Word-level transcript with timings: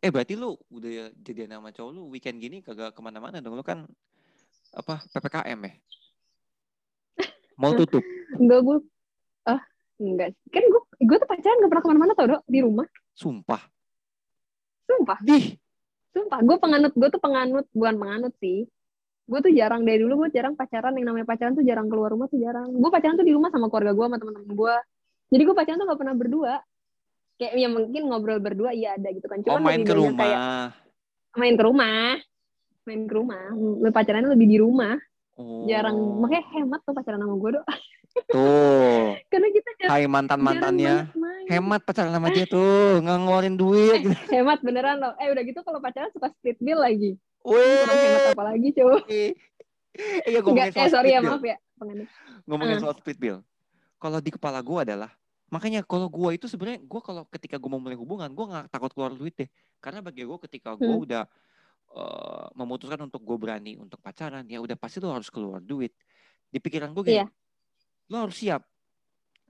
Eh 0.00 0.08
berarti 0.08 0.32
lu 0.32 0.56
udah 0.72 1.12
jadi 1.20 1.44
nama 1.44 1.68
cowok 1.68 1.90
lu 1.92 2.08
weekend 2.08 2.40
gini 2.40 2.64
kagak 2.64 2.96
ke 2.96 3.00
mana-mana 3.04 3.44
dong 3.44 3.52
lu 3.52 3.60
kan 3.60 3.84
apa 4.72 5.04
ppkm 5.12 5.60
ya? 5.60 5.72
Mau 7.60 7.76
tutup? 7.76 8.00
Enggak 8.40 8.60
gue, 8.64 8.76
ah 9.44 9.60
enggak. 10.00 10.32
Kan 10.48 10.64
gue 10.64 10.82
gue 11.04 11.16
tuh 11.20 11.28
pacaran 11.28 11.60
gak 11.60 11.68
pernah 11.68 11.84
ke 11.84 11.90
mana-mana 11.92 12.12
tau 12.16 12.28
dok 12.32 12.42
di 12.48 12.64
rumah. 12.64 12.88
Sumpah. 13.12 13.60
Sumpah, 14.88 15.18
Dih, 15.22 15.54
sumpah. 16.10 16.40
Gue 16.42 16.56
penganut, 16.58 16.90
gue 16.96 17.08
tuh 17.12 17.20
penganut 17.22 17.68
bukan 17.76 17.94
penganut 18.00 18.34
sih. 18.40 18.66
Gue 19.28 19.38
tuh 19.38 19.52
jarang 19.54 19.86
dari 19.86 20.02
dulu 20.02 20.26
gue 20.26 20.34
jarang 20.34 20.58
pacaran 20.58 20.96
yang 20.98 21.12
namanya 21.12 21.28
pacaran 21.28 21.54
tuh 21.54 21.62
jarang 21.62 21.86
keluar 21.86 22.10
rumah 22.10 22.26
tuh 22.26 22.40
jarang. 22.40 22.72
Gue 22.72 22.90
pacaran 22.90 23.14
tuh 23.14 23.26
di 23.28 23.36
rumah 23.36 23.52
sama 23.52 23.70
keluarga 23.70 23.92
gue 23.94 24.06
sama 24.08 24.16
teman-teman 24.18 24.50
gue. 24.50 24.74
Jadi 25.30 25.42
gue 25.46 25.54
pacaran 25.54 25.78
tuh 25.78 25.86
gak 25.86 26.00
pernah 26.00 26.16
berdua. 26.16 26.54
Kayak 27.40 27.52
ya 27.56 27.68
mungkin 27.72 28.02
ngobrol 28.04 28.36
berdua 28.36 28.70
iya 28.70 29.00
ada 29.00 29.08
gitu 29.08 29.24
kan. 29.24 29.40
oh 29.40 29.56
Cuman 29.56 29.64
main 29.64 29.80
ke 29.80 29.94
rumah. 29.96 30.20
kayak 30.20 30.40
main 31.32 31.54
ke 31.56 31.64
rumah. 31.64 32.00
Main 32.84 33.00
ke 33.08 33.14
rumah. 33.16 33.42
Pacarannya 33.88 34.28
lebih 34.28 34.46
di 34.46 34.58
rumah. 34.60 35.00
Oh. 35.40 35.64
Jarang 35.64 35.96
makanya 36.20 36.44
hemat 36.52 36.84
tuh 36.84 36.92
pacaran 36.92 37.16
sama 37.16 37.34
gue 37.34 37.50
dok. 37.56 37.64
Tuh. 38.28 39.16
Karena 39.32 39.48
kita 39.48 39.70
jarang, 39.80 39.88
Hai 39.88 40.04
banget 40.04 41.08
main. 41.16 41.44
Hemat 41.48 41.80
pacaran 41.80 42.12
sama 42.12 42.28
dia 42.28 42.44
tuh, 42.44 43.00
nggak 43.00 43.16
ngeluarin 43.16 43.56
duit. 43.56 44.04
Hemat 44.36 44.60
beneran 44.60 45.00
loh. 45.00 45.16
Eh 45.16 45.32
udah 45.32 45.40
gitu 45.40 45.64
kalau 45.64 45.80
pacaran 45.80 46.12
suka 46.12 46.28
split 46.36 46.60
bill 46.60 46.76
lagi. 46.76 47.16
Kurang 47.40 47.88
hemat 47.88 48.20
Wih. 48.20 48.32
apa 48.36 48.44
lagi 48.44 48.68
coba. 48.76 48.96
Iya 49.08 50.38
ngomongin 50.38 50.70
Enggak, 50.70 50.76
soal 50.76 50.86
eh 50.86 50.92
sorry 50.92 51.10
ya 51.10 51.20
maaf 51.24 51.42
ya. 51.42 51.56
penganut. 51.74 52.08
Ngomongin 52.44 52.76
Ah. 52.76 52.80
soal 52.84 52.94
split 52.94 53.18
bill. 53.18 53.38
Kalau 53.96 54.18
di 54.20 54.30
kepala 54.30 54.60
gue 54.60 54.78
adalah 54.78 55.10
makanya 55.50 55.82
kalau 55.82 56.06
gue 56.06 56.30
itu 56.34 56.46
sebenarnya 56.46 56.80
gue 56.80 57.00
kalau 57.02 57.26
ketika 57.26 57.58
gue 57.58 57.66
mau 57.66 57.78
mulai 57.78 57.98
hubungan 57.98 58.30
gue 58.30 58.46
nggak 58.46 58.64
takut 58.70 58.90
keluar 58.90 59.10
duit 59.12 59.34
deh. 59.36 59.50
Karena 59.78 59.98
bagi 60.00 60.22
gue 60.22 60.38
ketika 60.46 60.74
gue 60.74 60.86
Hmm. 60.88 61.04
udah 61.04 61.24
eh, 61.90 62.46
memutuskan 62.54 63.02
untuk 63.02 63.18
gue 63.20 63.34
berani 63.34 63.74
untuk 63.74 63.98
pacaran 63.98 64.46
ya 64.46 64.62
udah 64.62 64.78
pasti 64.78 65.02
lo 65.02 65.10
harus 65.10 65.26
keluar 65.26 65.58
duit. 65.58 65.90
Di 66.46 66.58
pikiran 66.58 66.94
gue 66.94 67.02
gini, 67.02 67.18
Iya. 67.18 67.26
lo 68.06 68.16
harus 68.22 68.38
siap. 68.38 68.62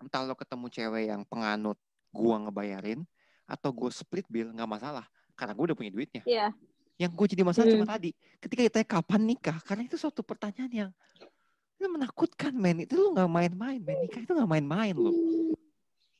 Entah 0.01 0.25
lo 0.25 0.33
ketemu 0.33 0.67
cewek 0.67 1.05
yang 1.05 1.23
penganut 1.29 1.77
gue 2.11 2.35
ngebayarin 2.41 3.05
atau 3.45 3.71
gue 3.71 3.93
split 3.93 4.25
bill 4.27 4.51
nggak 4.51 4.65
masalah 4.67 5.05
karena 5.37 5.53
gue 5.53 5.65
udah 5.69 5.77
punya 5.77 5.93
duitnya. 5.93 6.25
Iya. 6.25 6.49
Yang 6.97 7.13
gue 7.13 7.27
jadi 7.33 7.43
masalah 7.45 7.69
cuma 7.69 7.85
Hmm. 7.85 7.95
tadi. 7.97 8.11
Ketika 8.41 8.61
ditanya 8.63 8.89
kapan 8.89 9.21
nikah, 9.25 9.59
karena 9.61 9.83
itu 9.85 9.97
suatu 9.97 10.21
pertanyaan 10.21 10.73
yang 10.73 10.91
itu 11.77 11.89
menakutkan 11.89 12.53
men. 12.53 12.85
Itu 12.85 12.97
lu 12.97 13.09
nggak 13.13 13.29
main-main 13.29 13.81
men. 13.81 13.97
Nikah 14.05 14.21
itu 14.21 14.33
nggak 14.33 14.49
main-main 14.49 14.97
loh. 14.97 15.13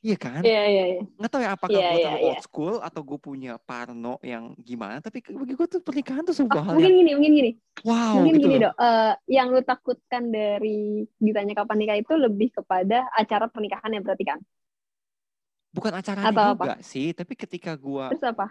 Iya 0.01 0.15
kan? 0.17 0.41
Iya 0.41 0.61
iya 0.71 0.83
iya. 0.91 0.99
Nggak 1.17 1.29
tahu 1.31 1.41
ya 1.45 1.49
apakah 1.53 1.69
Iya, 1.77 1.87
gue 1.89 1.97
iya, 1.97 2.03
terlalu 2.05 2.21
iya. 2.25 2.29
old 2.33 2.41
school 2.41 2.75
atau 2.81 3.01
gue 3.09 3.19
punya 3.21 3.51
parno 3.61 4.17
yang 4.25 4.43
gimana. 4.57 4.97
Tapi 4.97 5.17
bagi 5.21 5.53
gue 5.59 5.67
tuh 5.69 5.81
pernikahan 5.85 6.23
tuh 6.25 6.33
Oh, 6.49 6.57
sebuah 6.57 6.63
hal 6.67 6.77
mungkin 6.77 6.85
yang 6.85 6.95
gini, 6.99 7.11
mungkin 7.17 7.33
gini. 7.39 7.51
wow 7.85 8.17
mungkin 8.17 8.33
gitu 8.33 8.47
gini, 8.49 8.55
loh. 8.57 8.63
Dok. 8.63 8.73
Eh, 8.77 9.11
yang 9.37 9.47
lu 9.53 9.61
takutkan 9.63 10.23
dari 10.35 11.05
ditanya 11.25 11.53
kapan 11.59 11.77
nikah 11.79 11.97
itu 12.01 12.13
lebih 12.25 12.49
kepada 12.57 13.07
acara 13.13 13.45
pernikahan 13.53 13.93
ya 13.95 14.01
berarti 14.05 14.25
kan? 14.25 14.39
Bukan 15.71 15.93
acaranya 15.95 16.35
Atau 16.35 16.49
juga 16.51 16.71
sih. 16.83 17.15
Tapi 17.15 17.33
ketika 17.35 17.71
gue 17.79 18.05
Terus 18.11 18.23
apa? 18.27 18.45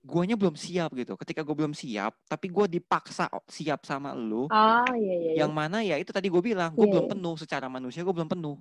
guanya 0.00 0.34
belum 0.40 0.56
siap 0.56 0.90
gitu. 0.96 1.12
Ketika 1.20 1.40
gue 1.44 1.52
belum 1.60 1.74
siap, 1.76 2.12
tapi 2.24 2.48
gue 2.48 2.66
dipaksa 2.80 3.28
siap 3.44 3.84
sama 3.84 4.16
lu. 4.16 4.48
Ah, 4.48 4.84
iya 4.96 5.14
iya. 5.20 5.30
iya. 5.36 5.44
yang 5.44 5.52
mana 5.52 5.84
ya 5.84 5.96
itu 6.00 6.10
tadi 6.16 6.26
gue 6.32 6.40
bilang 6.40 6.72
gue 6.72 6.86
Iya, 6.88 6.92
belum 6.96 7.06
penuh 7.12 7.34
secara 7.36 7.66
manusia 7.68 8.00
gue 8.00 8.14
belum 8.16 8.30
penuh 8.32 8.56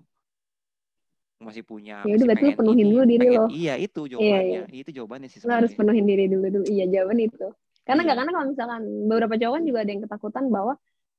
masih 1.39 1.63
punya 1.63 2.03
Ya 2.03 2.13
udah, 2.13 2.25
berarti 2.27 2.45
lu 2.45 2.57
penuhin 2.57 2.79
ini, 2.81 2.91
dulu 2.91 3.03
diri 3.05 3.19
pengen- 3.23 3.39
lo. 3.39 3.45
iya 3.49 3.73
itu 3.75 4.01
Iya, 4.03 4.11
jawabannya 4.11 4.61
itu 4.75 4.91
jawabannya 4.91 5.27
sih 5.27 5.37
Lu 5.39 5.53
harus 5.55 5.71
penuhin 5.71 6.05
diri 6.05 6.25
dulu 6.27 6.45
dulu. 6.51 6.65
Iya, 6.67 6.85
jawaban 6.87 7.19
itu. 7.19 7.47
Karena 7.81 7.95
Iya. 7.95 8.05
nggak 8.05 8.17
karena 8.19 8.31
kalau 8.31 8.47
misalkan 8.47 8.81
beberapa 9.07 9.35
cowok 9.35 9.53
kan 9.55 9.63
juga 9.63 9.79
ada 9.79 9.91
yang 9.91 10.03
ketakutan 10.03 10.43
bahwa 10.49 10.73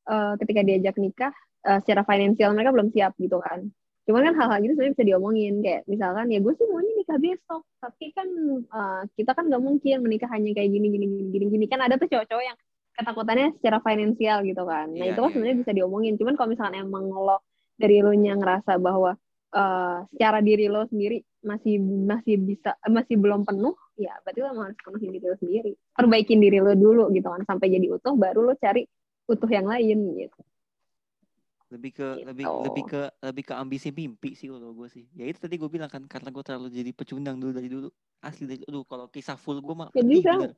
eh, 0.07 0.33
ketika 0.39 0.61
diajak 0.63 0.97
nikah 0.97 1.33
eh, 1.61 1.79
secara 1.81 2.03
finansial 2.05 2.51
mereka 2.53 2.71
belum 2.71 2.89
siap 2.91 3.13
gitu 3.17 3.37
kan. 3.39 3.61
Cuman 4.05 4.21
kan 4.23 4.35
hal-hal 4.35 4.59
gitu 4.61 4.73
sebenarnya 4.75 4.95
bisa 4.97 5.07
diomongin 5.07 5.55
kayak 5.61 5.83
misalkan 5.87 6.27
ya 6.29 6.39
gue 6.41 6.53
sih 6.53 6.67
maunya 6.67 6.93
nikah 6.97 7.19
besok, 7.19 7.63
tapi 7.79 8.07
kan 8.13 8.29
eh, 8.61 9.03
kita 9.15 9.31
kan 9.33 9.45
nggak 9.49 9.61
mungkin 9.61 9.97
menikah 10.01 10.29
hanya 10.29 10.51
kayak 10.53 10.69
gini 10.69 10.87
gini 10.91 11.07
gini 11.07 11.25
gini 11.31 11.47
gini 11.49 11.65
kan 11.67 11.81
ada 11.81 11.97
tuh 11.97 12.09
cowok-cowok 12.09 12.45
yang 12.45 12.57
ketakutannya 12.93 13.49
secara 13.57 13.79
finansial 13.81 14.39
gitu 14.43 14.63
kan. 14.65 14.89
Nah 14.91 15.05
Iya, 15.05 15.13
itu 15.13 15.19
kan 15.19 15.25
iya, 15.25 15.33
sebenarnya 15.33 15.59
bisa 15.59 15.73
diomongin. 15.73 16.13
Cuman 16.17 16.35
kalau 16.35 16.49
misalkan 16.49 16.77
emang 16.77 17.05
lo 17.09 17.39
dari 17.75 17.97
lo 17.99 18.13
nya 18.13 18.35
ngerasa 18.35 18.77
bahwa 18.77 19.17
eh, 19.55 19.99
secara 20.15 20.39
diri 20.41 20.67
lo 20.71 20.87
sendiri 20.87 21.23
masih 21.41 21.81
masih 21.83 22.37
bisa 22.37 22.77
masih 22.87 23.17
belum 23.17 23.49
penuh 23.49 23.75
ya 23.97 24.13
berarti 24.23 24.39
lo 24.45 24.53
harus 24.55 24.79
penuhin 24.81 25.11
diri 25.17 25.27
lo 25.27 25.37
sendiri 25.41 25.73
perbaikin 25.97 26.39
diri 26.39 26.59
lo 26.61 26.77
dulu 26.77 27.09
gitu 27.15 27.29
kan 27.29 27.43
sampai 27.49 27.73
jadi 27.73 27.87
utuh 27.91 28.15
baru 28.15 28.53
lo 28.53 28.55
cari 28.61 28.85
utuh 29.31 29.51
yang 29.51 29.67
lain 29.67 29.99
gitu 30.21 30.41
lebih 31.71 31.91
ke 31.95 32.09
lebih 32.27 32.45
Gitu. 32.51 32.65
lebih 32.67 32.85
ke 32.91 33.03
lebih 33.23 33.45
ke 33.47 33.55
ambisi 33.55 33.89
mimpi 33.95 34.35
sih 34.35 34.51
kalau 34.51 34.75
gue 34.75 34.91
sih 34.91 35.07
ya 35.15 35.25
itu 35.31 35.39
tadi 35.39 35.55
gue 35.55 35.71
bilang 35.71 35.87
kan 35.87 36.03
karena 36.11 36.35
gue 36.35 36.43
terlalu 36.43 36.69
jadi 36.75 36.91
pecundang 36.91 37.39
dulu 37.39 37.53
dari 37.55 37.69
dulu 37.71 37.89
asli 38.27 38.45
dari 38.51 38.63
dulu 38.67 38.83
kalau 38.85 39.07
kisah 39.07 39.39
full 39.39 39.63
gue 39.63 39.75
mah 39.75 39.89
Jadi. 39.95 40.51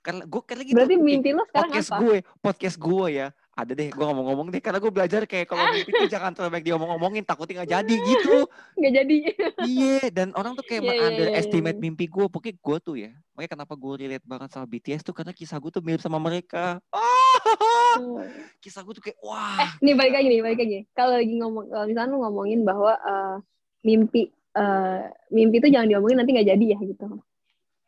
Karena 0.00 0.22
gue 0.24 0.42
karena 0.48 0.62
gitu 0.64 0.76
berarti 0.76 0.96
mimpi 0.96 1.30
lo 1.36 1.44
sekarang 1.44 1.70
podcast 1.70 1.90
apa 1.92 2.00
gue 2.00 2.16
podcast 2.40 2.76
gue 2.80 3.06
ya 3.12 3.28
ada 3.60 3.72
deh 3.76 3.88
gue 3.92 4.04
ngomong-ngomong 4.08 4.48
deh 4.48 4.62
karena 4.64 4.78
gue 4.80 4.92
belajar 4.92 5.20
kayak 5.28 5.46
kalau 5.52 5.64
mimpi 5.68 5.90
tuh 5.92 6.08
jangan 6.16 6.32
terlalu 6.32 6.50
banyak 6.56 6.66
diomong-omongin 6.72 7.24
takutnya 7.28 7.60
nggak 7.60 7.72
jadi 7.76 7.94
gitu 8.08 8.36
nggak 8.80 8.92
jadi 9.04 9.16
Iya, 9.60 10.08
dan 10.08 10.32
orang 10.32 10.56
tuh 10.56 10.64
kayak 10.64 10.82
Iya, 10.82 10.88
iya, 10.88 10.96
iya, 10.96 11.08
underestimate 11.12 11.76
iya. 11.76 11.82
mimpi 11.84 12.08
gue. 12.08 12.24
Pokoknya 12.32 12.56
gue 12.56 12.76
tuh 12.80 12.96
ya, 12.96 13.12
makanya 13.36 13.60
kenapa 13.60 13.74
gue 13.76 13.92
relate 14.00 14.24
banget 14.24 14.48
sama 14.48 14.64
BTS 14.64 15.04
tuh 15.04 15.12
karena 15.12 15.36
kisah 15.36 15.60
gue 15.60 15.68
tuh 15.68 15.84
mirip 15.84 16.00
sama 16.00 16.16
mereka. 16.16 16.80
Ah, 16.88 17.36
kisah 18.64 18.80
gue 18.80 18.94
tuh 18.96 19.04
kayak 19.04 19.20
wah. 19.20 19.60
eh 19.60 19.70
nih 19.84 19.94
balik 19.94 20.14
lagi 20.16 20.28
nih 20.32 20.40
balik 20.40 20.58
lagi 20.64 20.78
kalau 20.96 21.14
lagi 21.20 21.34
ngomong 21.36 21.64
kalau 21.68 21.84
misalnya 21.84 22.10
lu 22.12 22.18
ngomongin 22.24 22.60
bahwa 22.64 22.92
eh, 22.96 23.36
mimpi 23.84 24.22
eh, 24.32 25.02
mimpi 25.28 25.56
itu 25.60 25.68
jangan 25.68 25.88
diomongin 25.92 26.16
nanti 26.24 26.30
nggak 26.32 26.48
jadi 26.56 26.64
ya 26.76 26.78
gitu 26.80 27.08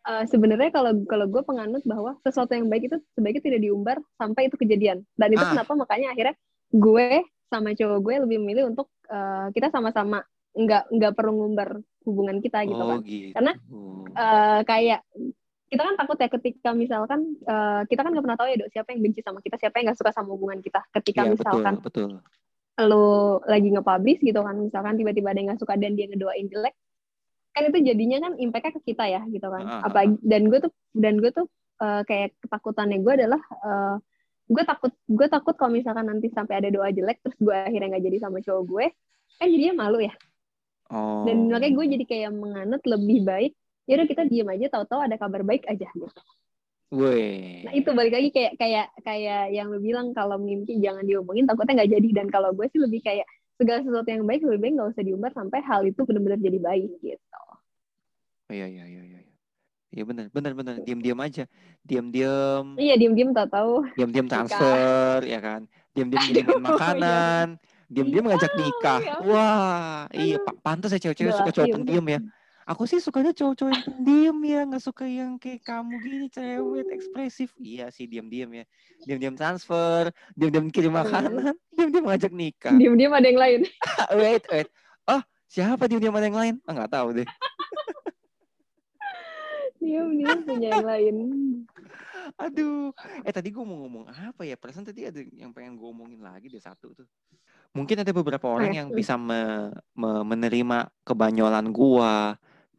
Eh, 0.02 0.24
sebenarnya 0.26 0.74
kalau 0.74 0.98
kalau 1.06 1.30
gue 1.30 1.42
penganut 1.46 1.82
bahwa 1.86 2.18
sesuatu 2.26 2.50
yang 2.58 2.66
baik 2.66 2.90
itu 2.90 2.98
sebaiknya 3.14 3.42
tidak 3.46 3.60
diumbar 3.62 3.96
sampai 4.18 4.50
itu 4.50 4.58
kejadian 4.58 5.06
dan 5.14 5.30
itu 5.30 5.38
Ah. 5.38 5.54
kenapa 5.54 5.72
makanya 5.78 6.10
akhirnya 6.10 6.34
gue 6.74 7.22
sama 7.46 7.70
cowok 7.70 7.98
gue 8.02 8.14
lebih 8.26 8.38
memilih 8.42 8.64
untuk 8.74 8.90
eh, 9.06 9.46
kita 9.54 9.70
sama-sama 9.70 10.26
nggak 10.58 10.90
nggak 10.90 11.12
perlu 11.14 11.32
ngumbar 11.38 11.78
hubungan 12.02 12.42
kita 12.42 12.66
gitu 12.66 12.82
oh 12.82 12.98
kan 12.98 13.00
gitu. 13.06 13.30
Karena, 13.30 13.52
Eh, 14.12 14.60
kayak 14.66 15.00
kita 15.72 15.82
kan 15.88 15.94
takut 15.96 16.18
ya 16.20 16.28
ketika 16.28 16.70
misalkan 16.74 17.20
eh, 17.46 17.80
kita 17.86 18.00
kan 18.02 18.10
nggak 18.10 18.24
pernah 18.26 18.38
tahu 18.42 18.48
ya 18.50 18.56
dok 18.58 18.70
siapa 18.74 18.88
yang 18.90 19.00
benci 19.06 19.20
sama 19.22 19.38
kita 19.38 19.56
siapa 19.56 19.78
yang 19.78 19.86
nggak 19.88 20.00
suka 20.02 20.10
sama 20.10 20.34
hubungan 20.34 20.58
kita 20.60 20.82
ketika 20.98 21.24
betul, 21.24 21.32
misalkan 21.38 21.74
betul. 21.78 22.10
lo 22.90 23.38
lagi 23.46 23.68
nge-publish 23.70 24.20
gitu 24.20 24.40
kan 24.42 24.58
misalkan 24.58 24.98
tiba-tiba 24.98 25.30
ada 25.30 25.38
yang 25.38 25.48
nggak 25.54 25.62
suka 25.62 25.78
dan 25.78 25.94
dia 25.94 26.10
ngedoain 26.10 26.50
jelek 26.50 26.74
kan 27.52 27.62
itu 27.68 27.78
jadinya 27.84 28.18
kan 28.24 28.32
impactnya 28.40 28.72
ke 28.76 28.80
kita 28.92 29.04
ya 29.08 29.20
gitu 29.28 29.46
kan. 29.46 29.62
Ah, 29.64 29.72
ah, 29.78 29.80
apalagi 29.88 30.16
dan 30.24 30.42
gue 30.48 30.58
tuh 30.60 30.72
dan 30.96 31.14
gue 31.20 31.30
tuh 31.30 31.46
eh, 31.84 32.02
kayak 32.08 32.28
ketakutannya 32.40 32.98
gue 33.04 33.12
adalah 33.12 33.42
eh, 33.44 33.96
gue 34.48 34.64
takut 34.64 34.92
gue 35.08 35.26
takut 35.28 35.54
kalau 35.56 35.72
misalkan 35.72 36.08
nanti 36.08 36.32
sampai 36.32 36.64
ada 36.64 36.68
doa 36.72 36.88
jelek 36.88 37.20
terus 37.20 37.36
gue 37.38 37.54
akhirnya 37.54 37.96
nggak 37.96 38.04
jadi 38.08 38.18
sama 38.24 38.40
cowok 38.40 38.62
gue 38.68 38.86
kan 39.40 39.46
jadinya 39.48 39.86
malu 39.86 40.00
ya. 40.02 40.14
Oh. 40.92 41.24
dan 41.24 41.48
makanya 41.48 41.72
gue 41.72 41.86
jadi 41.96 42.04
kayak 42.04 42.30
menganut 42.36 42.82
lebih 42.84 43.24
baik 43.24 43.56
ya 43.88 43.96
udah 43.96 44.08
kita 44.12 44.28
diem 44.28 44.44
aja 44.44 44.66
tahu-tahu 44.76 45.00
ada 45.00 45.16
kabar 45.16 45.40
baik 45.40 45.64
aja 45.64 45.88
gitu. 45.88 46.20
Weh. 46.92 47.64
Nah 47.64 47.72
itu 47.72 47.88
balik 47.96 48.12
lagi 48.12 48.28
kayak 48.28 48.52
kayak 48.60 48.86
kayak 49.00 49.48
yang 49.48 49.72
lu 49.72 49.80
bilang 49.80 50.12
kalau 50.12 50.36
mimpi 50.36 50.76
jangan 50.76 51.08
diomongin 51.08 51.48
takutnya 51.48 51.80
nggak 51.80 51.92
jadi. 51.96 52.08
Dan 52.20 52.26
kalau 52.28 52.52
gue 52.52 52.68
sih 52.68 52.76
lebih 52.76 53.00
kayak 53.00 53.24
segala 53.62 53.78
sesuatu 53.86 54.08
yang 54.10 54.26
baik 54.26 54.42
lebih 54.42 54.60
baik 54.66 54.72
nggak 54.74 54.90
usah 54.98 55.04
diumbar 55.06 55.30
sampai 55.30 55.62
hal 55.62 55.86
itu 55.86 56.02
benar-benar 56.02 56.38
jadi 56.42 56.58
baik 56.58 56.90
gitu. 56.98 57.42
Oh, 58.50 58.52
iya 58.52 58.66
iya 58.66 58.84
iya 58.90 59.02
iya. 59.06 59.20
Iya 59.92 60.04
benar 60.08 60.26
benar 60.32 60.52
benar. 60.56 60.74
Diam-diam 60.82 61.20
aja. 61.20 61.44
Diam-diam. 61.84 62.80
Iya 62.80 62.96
diem-diem 62.96 63.30
tahu-tahu 63.36 63.92
Diam-diam 63.94 64.24
Nikah. 64.26 64.32
transfer 64.34 65.18
ya 65.28 65.38
kan. 65.38 65.60
Diam-diam 65.92 66.22
ngirimin 66.24 66.48
Aduh, 66.48 66.64
makanan. 66.64 67.46
Diam-diam 67.92 68.24
ngajak 68.24 68.52
nikah. 68.56 69.00
ya. 69.04 69.16
Wah, 69.20 70.08
iya 70.16 70.40
pa- 70.40 70.56
pantas 70.64 70.96
ya 70.96 71.00
cewek-cewek 71.00 71.36
suka 71.36 71.52
cowok 71.52 71.68
iya, 71.68 71.76
pendiam 71.76 72.04
ya. 72.08 72.18
Aku 72.62 72.86
sih 72.86 73.02
sukanya 73.02 73.34
cowok-cowok 73.34 73.70
yang 73.74 73.82
pendiam 73.82 74.38
ya, 74.46 74.60
nggak 74.62 74.82
suka 74.82 75.04
yang 75.10 75.34
kayak 75.34 75.66
kamu 75.66 75.98
gini 75.98 76.26
cewek 76.30 76.86
ekspresif. 76.94 77.50
Iya 77.58 77.90
sih 77.90 78.06
diam-diam 78.06 78.50
ya. 78.54 78.64
Diam-diam 79.02 79.34
transfer, 79.34 80.14
diam-diam 80.38 80.70
kirim 80.70 80.94
makanan, 80.94 81.58
diam-diam 81.74 82.06
ngajak 82.06 82.30
nikah. 82.30 82.74
diem-diem 82.78 83.10
ada 83.10 83.26
yang 83.26 83.40
lain. 83.40 83.60
wait, 84.22 84.44
wait. 84.46 84.68
Oh, 85.10 85.22
siapa 85.50 85.90
diam-diam 85.90 86.14
ada 86.14 86.26
yang 86.30 86.38
lain? 86.38 86.54
Ah, 86.62 86.72
nggak 86.78 86.92
tahu 86.94 87.08
deh. 87.18 87.28
Diem-diem 89.82 90.38
punya 90.46 90.68
yang 90.78 90.86
lain. 90.86 91.16
Aduh. 92.38 92.94
Eh 93.26 93.34
tadi 93.34 93.50
gue 93.50 93.64
mau 93.66 93.82
ngomong 93.82 94.06
apa 94.06 94.46
ya? 94.46 94.54
Perasaan 94.54 94.86
tadi 94.86 95.02
ada 95.02 95.18
yang 95.34 95.50
pengen 95.50 95.74
gue 95.74 95.88
omongin 95.90 96.22
lagi 96.22 96.46
deh 96.46 96.62
satu 96.62 96.94
tuh. 96.94 97.08
Mungkin 97.74 98.06
ada 98.06 98.12
beberapa 98.14 98.46
orang 98.46 98.70
yang 98.70 98.88
bisa 98.94 99.16
me- 99.16 99.72
me- 99.96 100.24
menerima 100.28 100.92
kebanyolan 101.08 101.72
gua, 101.72 102.36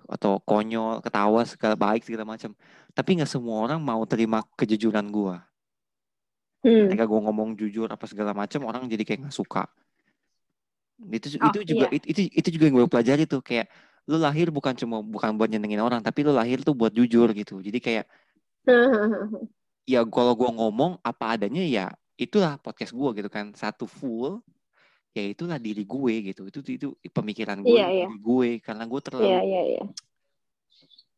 atau 0.08 0.40
konyol 0.44 1.00
ketawa 1.04 1.42
segala 1.48 1.76
baik 1.76 2.04
segala 2.06 2.24
macam. 2.28 2.52
Tapi 2.94 3.10
nggak 3.18 3.32
semua 3.32 3.64
orang 3.64 3.80
mau 3.82 4.04
terima 4.06 4.44
kejujuran 4.60 5.08
gue 5.10 5.38
Hmm. 6.64 6.88
ketika 6.88 7.04
gue 7.04 7.20
ngomong 7.28 7.60
jujur 7.60 7.92
apa 7.92 8.08
segala 8.08 8.32
macam 8.32 8.64
orang 8.64 8.88
jadi 8.88 9.04
kayak 9.04 9.28
nggak 9.28 9.36
suka. 9.36 9.68
Itu 11.12 11.36
Oh, 11.44 11.52
itu 11.52 11.76
juga 11.76 11.92
iya. 11.92 12.00
itu, 12.00 12.32
itu 12.32 12.50
juga 12.56 12.72
yang 12.72 12.76
gue 12.80 12.88
pelajari 12.88 13.28
tuh. 13.28 13.44
Kayak 13.44 13.68
lu 14.08 14.16
lahir 14.16 14.48
bukan 14.48 14.72
cuma 14.72 15.04
bukan 15.04 15.36
buat 15.36 15.52
nyenengin 15.52 15.84
orang 15.84 16.00
tapi 16.00 16.24
lu 16.24 16.32
lahir 16.32 16.64
tuh 16.64 16.72
buat 16.72 16.96
jujur 16.96 17.36
gitu. 17.36 17.60
Jadi 17.60 17.80
kayak 17.84 18.06
ya 19.92 20.08
kalau 20.08 20.40
gue 20.40 20.50
ngomong 20.56 21.04
apa 21.04 21.36
adanya 21.36 21.68
ya 21.68 21.92
itulah 22.16 22.56
podcast 22.64 22.96
gue 22.96 23.10
gitu 23.20 23.28
kan. 23.28 23.52
Satu 23.60 23.84
full 23.84 24.40
ya 25.14 25.24
itulah 25.24 25.58
diri 25.58 25.82
gue 25.82 26.14
gitu 26.28 26.42
itu 26.46 26.60
itu 26.68 26.88
pemikiran 27.08 27.62
gue 27.62 27.70
Iya, 27.72 27.88
iya. 27.88 28.06
diri 28.06 28.18
gue 28.18 28.50
karena 28.60 28.84
gue 28.84 29.00
terlalu 29.00 29.26
Iya, 29.26 29.40
iya, 29.42 29.62
iya. 29.70 29.84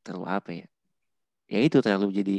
terlalu 0.01 0.25
apa 0.27 0.50
ya 0.51 0.68
ya 1.45 1.59
itu 1.62 1.77
terlalu 1.80 2.12
jadi 2.12 2.36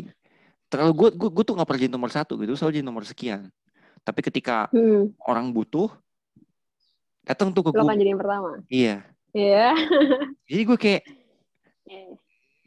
terlalu 0.66 0.92
gue 0.92 1.08
gue, 1.16 1.28
gue 1.32 1.44
tuh 1.44 1.54
nggak 1.54 1.64
pernah 1.64 1.80
jadi 1.80 1.92
nomor 1.92 2.10
satu 2.10 2.36
gitu 2.36 2.52
selalu 2.54 2.72
jadi 2.74 2.84
nomor 2.84 3.02
sekian 3.02 3.48
tapi 4.02 4.20
ketika 4.20 4.68
Hmm. 4.70 5.10
orang 5.24 5.50
butuh 5.50 5.88
datang 7.22 7.50
tuh 7.50 7.64
ke 7.64 7.70
Lo 7.72 7.82
gue 7.82 7.88
kan 7.88 7.96
jadi 7.96 8.10
yang 8.12 8.20
pertama. 8.20 8.50
iya 8.68 9.02
Iya. 9.32 9.72
jadi 10.48 10.62
gue 10.62 10.78
kayak 10.78 11.02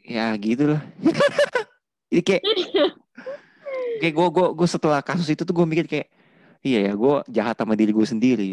ya 0.02 0.34
gitu 0.34 0.64
lah 0.66 0.82
jadi 2.10 2.22
kayak 2.22 2.42
kayak 4.00 4.12
gue 4.12 4.26
gue 4.28 4.46
gue 4.52 4.68
setelah 4.68 5.00
kasus 5.00 5.28
itu 5.28 5.42
tuh 5.42 5.54
gue 5.54 5.64
mikir 5.64 5.86
kayak 5.86 6.08
iya 6.60 6.90
ya 6.90 6.92
gue 6.92 7.14
jahat 7.30 7.54
sama 7.54 7.72
diri 7.72 7.92
gue 7.92 8.02
sendiri 8.02 8.50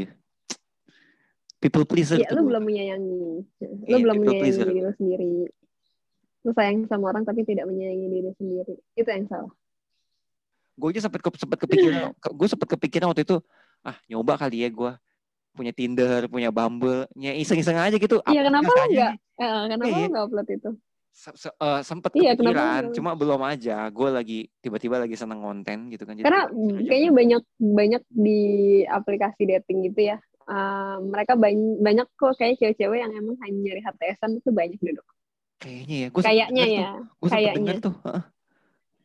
people 1.58 1.84
pleaser 1.84 2.18
Ya, 2.18 2.30
lu 2.32 2.46
belum 2.46 2.64
menyayangi. 2.64 3.22
Lu 3.60 3.86
Iya, 3.86 3.98
belum 4.00 4.16
menyayangi 4.20 4.42
pleaser. 4.42 4.66
diri 4.66 4.80
lu 4.80 4.92
sendiri. 4.94 5.32
Lu 6.42 6.52
sayang 6.52 6.86
sama 6.86 7.10
orang 7.10 7.24
tapi 7.24 7.42
tidak 7.44 7.66
menyayangi 7.66 8.08
diri 8.08 8.32
sendiri. 8.36 8.74
Itu 8.94 9.08
yang 9.08 9.28
salah. 9.28 9.54
gue 10.78 10.94
aja 10.94 11.02
sempat 11.02 11.26
sempat 11.34 11.58
kepikiran 11.58 12.14
gue 12.38 12.48
sempat 12.48 12.70
kepikiran 12.70 13.10
waktu 13.10 13.26
itu 13.26 13.42
ah 13.82 13.98
nyoba 14.06 14.38
kali 14.38 14.62
ya 14.62 14.70
gue 14.70 14.94
punya 15.50 15.74
Tinder 15.74 16.30
punya 16.30 16.54
Bumble 16.54 17.10
ya 17.18 17.34
iseng-iseng 17.34 17.74
aja 17.74 17.98
gitu 17.98 18.22
Iya, 18.22 18.46
Apa 18.46 18.46
kenapa 18.46 18.62
gas 18.62 18.70
lu 18.70 18.78
aja 18.78 18.86
nggak? 18.94 19.10
nih? 19.10 19.42
Eh, 19.42 19.62
kenapa 19.66 19.82
Iya. 19.82 19.98
lu 19.98 20.10
nggak 20.14 20.26
upload 20.30 20.48
itu? 20.54 20.70
Se- 21.10 21.34
se- 21.36 21.58
eh, 21.58 21.82
sempet 21.82 22.12
Iya, 22.14 22.32
kepikiran 22.32 22.82
cuma 22.94 23.18
belum 23.18 23.42
aja 23.42 23.90
gue 23.90 24.10
lagi 24.14 24.40
tiba-tiba 24.62 25.02
lagi 25.02 25.18
seneng 25.18 25.42
konten 25.42 25.90
gitu 25.90 26.06
kan 26.06 26.14
jadi 26.14 26.26
Karena 26.30 26.42
kayaknya 26.86 27.12
banyak 27.12 27.42
banyak 27.58 28.04
di 28.08 28.40
aplikasi 28.86 29.50
dating 29.50 29.82
gitu 29.90 30.14
ya. 30.14 30.22
Eh, 30.48 30.98
mereka 31.04 31.36
banyak 31.36 31.84
banyak 31.84 32.08
kok 32.16 32.40
kayak 32.40 32.56
cewek-cewek 32.56 33.04
yang 33.04 33.12
emang 33.12 33.36
hanya 33.44 33.60
nyari 33.68 33.82
HTSan 33.84 34.40
itu 34.40 34.50
banyak 34.50 34.80
dok. 34.80 35.08
kayaknya 35.58 35.96
ya 35.98 36.08
gue 36.08 36.22
Kayaknya 36.22 36.64
ya. 36.64 36.90
sempet 37.20 37.32
kayaknya. 37.34 37.74
tuh 37.82 37.96
heeh. 38.06 38.24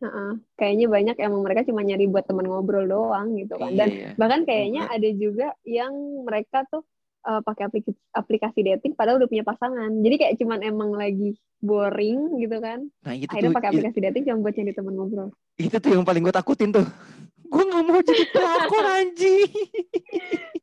Heeh. 0.03 0.31
Kayaknya 0.55 0.87
banyak 0.87 1.17
emang 1.19 1.41
mereka 1.43 1.61
cuma 1.65 1.81
nyari 1.81 2.07
buat 2.07 2.23
teman 2.23 2.47
ngobrol 2.47 2.87
doang 2.87 3.35
gitu 3.35 3.55
kan. 3.57 3.71
Iya, 3.71 3.79
Dan 3.79 3.89
iya. 3.91 4.11
bahkan 4.15 4.41
kayaknya 4.45 4.83
ada 4.87 5.09
juga 5.13 5.47
yang 5.65 5.91
mereka 6.23 6.63
tuh 6.69 6.87
eh, 7.23 7.41
pakai 7.41 7.63
aplikasi, 7.67 7.91
aplikasi 8.13 8.61
dating 8.63 8.93
padahal 8.95 9.19
udah 9.19 9.27
punya 9.27 9.43
pasangan. 9.43 9.91
Jadi 9.99 10.15
kayak 10.17 10.35
cuman 10.39 10.61
emang 10.61 10.91
lagi 10.93 11.35
boring 11.59 12.39
gitu 12.39 12.59
kan. 12.59 12.87
nah 13.01 13.15
itu 13.15 13.27
Akhirnya 13.27 13.51
tuh 13.51 13.57
pakai 13.57 13.71
aplikasi 13.73 13.99
dating 14.01 14.23
cuma 14.27 14.39
buat 14.41 14.55
nyari 14.55 14.73
teman 14.73 14.95
ngobrol. 14.95 15.29
itu 15.57 15.75
tuh 15.75 15.91
yang 15.91 16.03
paling 16.03 16.23
gue 16.23 16.31
takutin 16.33 16.71
tuh 16.71 16.87
gue 17.53 17.63
nggak 17.63 17.83
mau 17.83 18.01
jadi 18.01 18.25
pelakor 18.29 18.85
anjing 18.85 19.51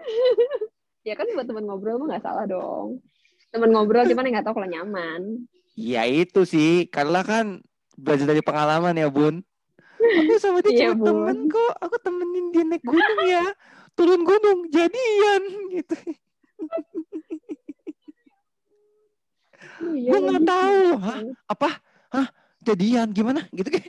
Ya 1.00 1.16
kan 1.16 1.32
buat 1.32 1.48
teman 1.48 1.64
ngobrol 1.64 1.96
mah 1.96 2.12
nggak 2.12 2.24
salah 2.28 2.44
dong. 2.44 3.00
Teman 3.48 3.72
ngobrol 3.72 4.04
cuman 4.04 4.28
nggak 4.28 4.44
tahu 4.44 4.60
kalau 4.60 4.68
nyaman. 4.68 5.48
Ya 5.72 6.04
itu 6.04 6.44
sih, 6.44 6.84
karena 6.92 7.24
kan 7.24 7.64
belajar 7.96 8.28
dari 8.28 8.44
pengalaman 8.44 9.00
ya 9.00 9.08
bun. 9.08 9.40
Aku 9.96 10.36
sama 10.36 10.60
dia 10.60 10.72
Iya, 10.76 10.88
cuma 10.92 11.08
temen 11.08 11.48
kok, 11.48 11.72
aku 11.80 11.96
temenin 12.04 12.52
dia 12.52 12.64
naik 12.68 12.84
gunung 12.84 13.20
ya. 13.24 13.46
Turun 13.96 14.28
gunung, 14.28 14.68
jadian 14.68 15.42
gitu. 15.80 15.96
Iya, 19.80 20.10
Gue 20.12 20.18
nggak 20.20 20.42
lagi. 20.44 20.50
tahu, 20.52 20.80
hah? 21.00 21.18
Apa? 21.48 21.68
Hah? 22.12 22.26
Jadian 22.60 23.08
gimana? 23.16 23.48
Gitu 23.56 23.72
kayak. 23.72 23.88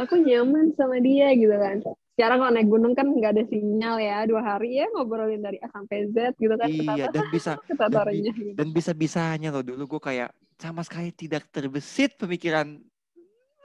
Aku 0.00 0.18
nyaman 0.18 0.74
sama 0.74 0.98
dia 0.98 1.30
gitu 1.38 1.54
kan. 1.54 1.78
Sekarang 2.20 2.44
kalau 2.44 2.52
naik 2.52 2.68
gunung 2.68 2.92
kan 2.92 3.08
nggak 3.08 3.32
ada 3.32 3.44
sinyal 3.48 3.96
ya 3.96 4.28
dua 4.28 4.44
hari 4.44 4.76
ya 4.76 4.92
ngobrolin 4.92 5.40
dari 5.40 5.56
A 5.64 5.72
sampai 5.72 6.12
Z 6.12 6.36
gitu 6.36 6.52
kan. 6.52 6.68
Iya, 6.68 7.08
dan 7.08 7.24
bisa 7.32 7.56
Ketatarannya 7.72 8.32
gitu. 8.36 8.52
dan 8.60 8.68
bisa-bisanya 8.76 9.48
loh 9.48 9.64
dulu 9.64 9.96
gue 9.96 10.00
kayak 10.04 10.28
sama 10.60 10.84
sekali 10.84 11.16
tidak 11.16 11.48
terbesit 11.48 12.20
pemikiran 12.20 12.76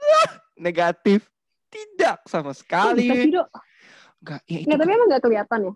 "Wah, 0.00 0.32
negatif. 0.72 1.28
Tidak 1.68 2.24
sama 2.24 2.56
bisa 2.56 2.64
sekali. 2.64 3.28
Enggak, 4.24 4.40
ya 4.48 4.58
itu 4.64 4.64
Nggak, 4.64 4.78
tapi 4.80 4.90
emang 4.96 5.08
nggak 5.12 5.24
kelihatan 5.28 5.58
ya? 5.60 5.72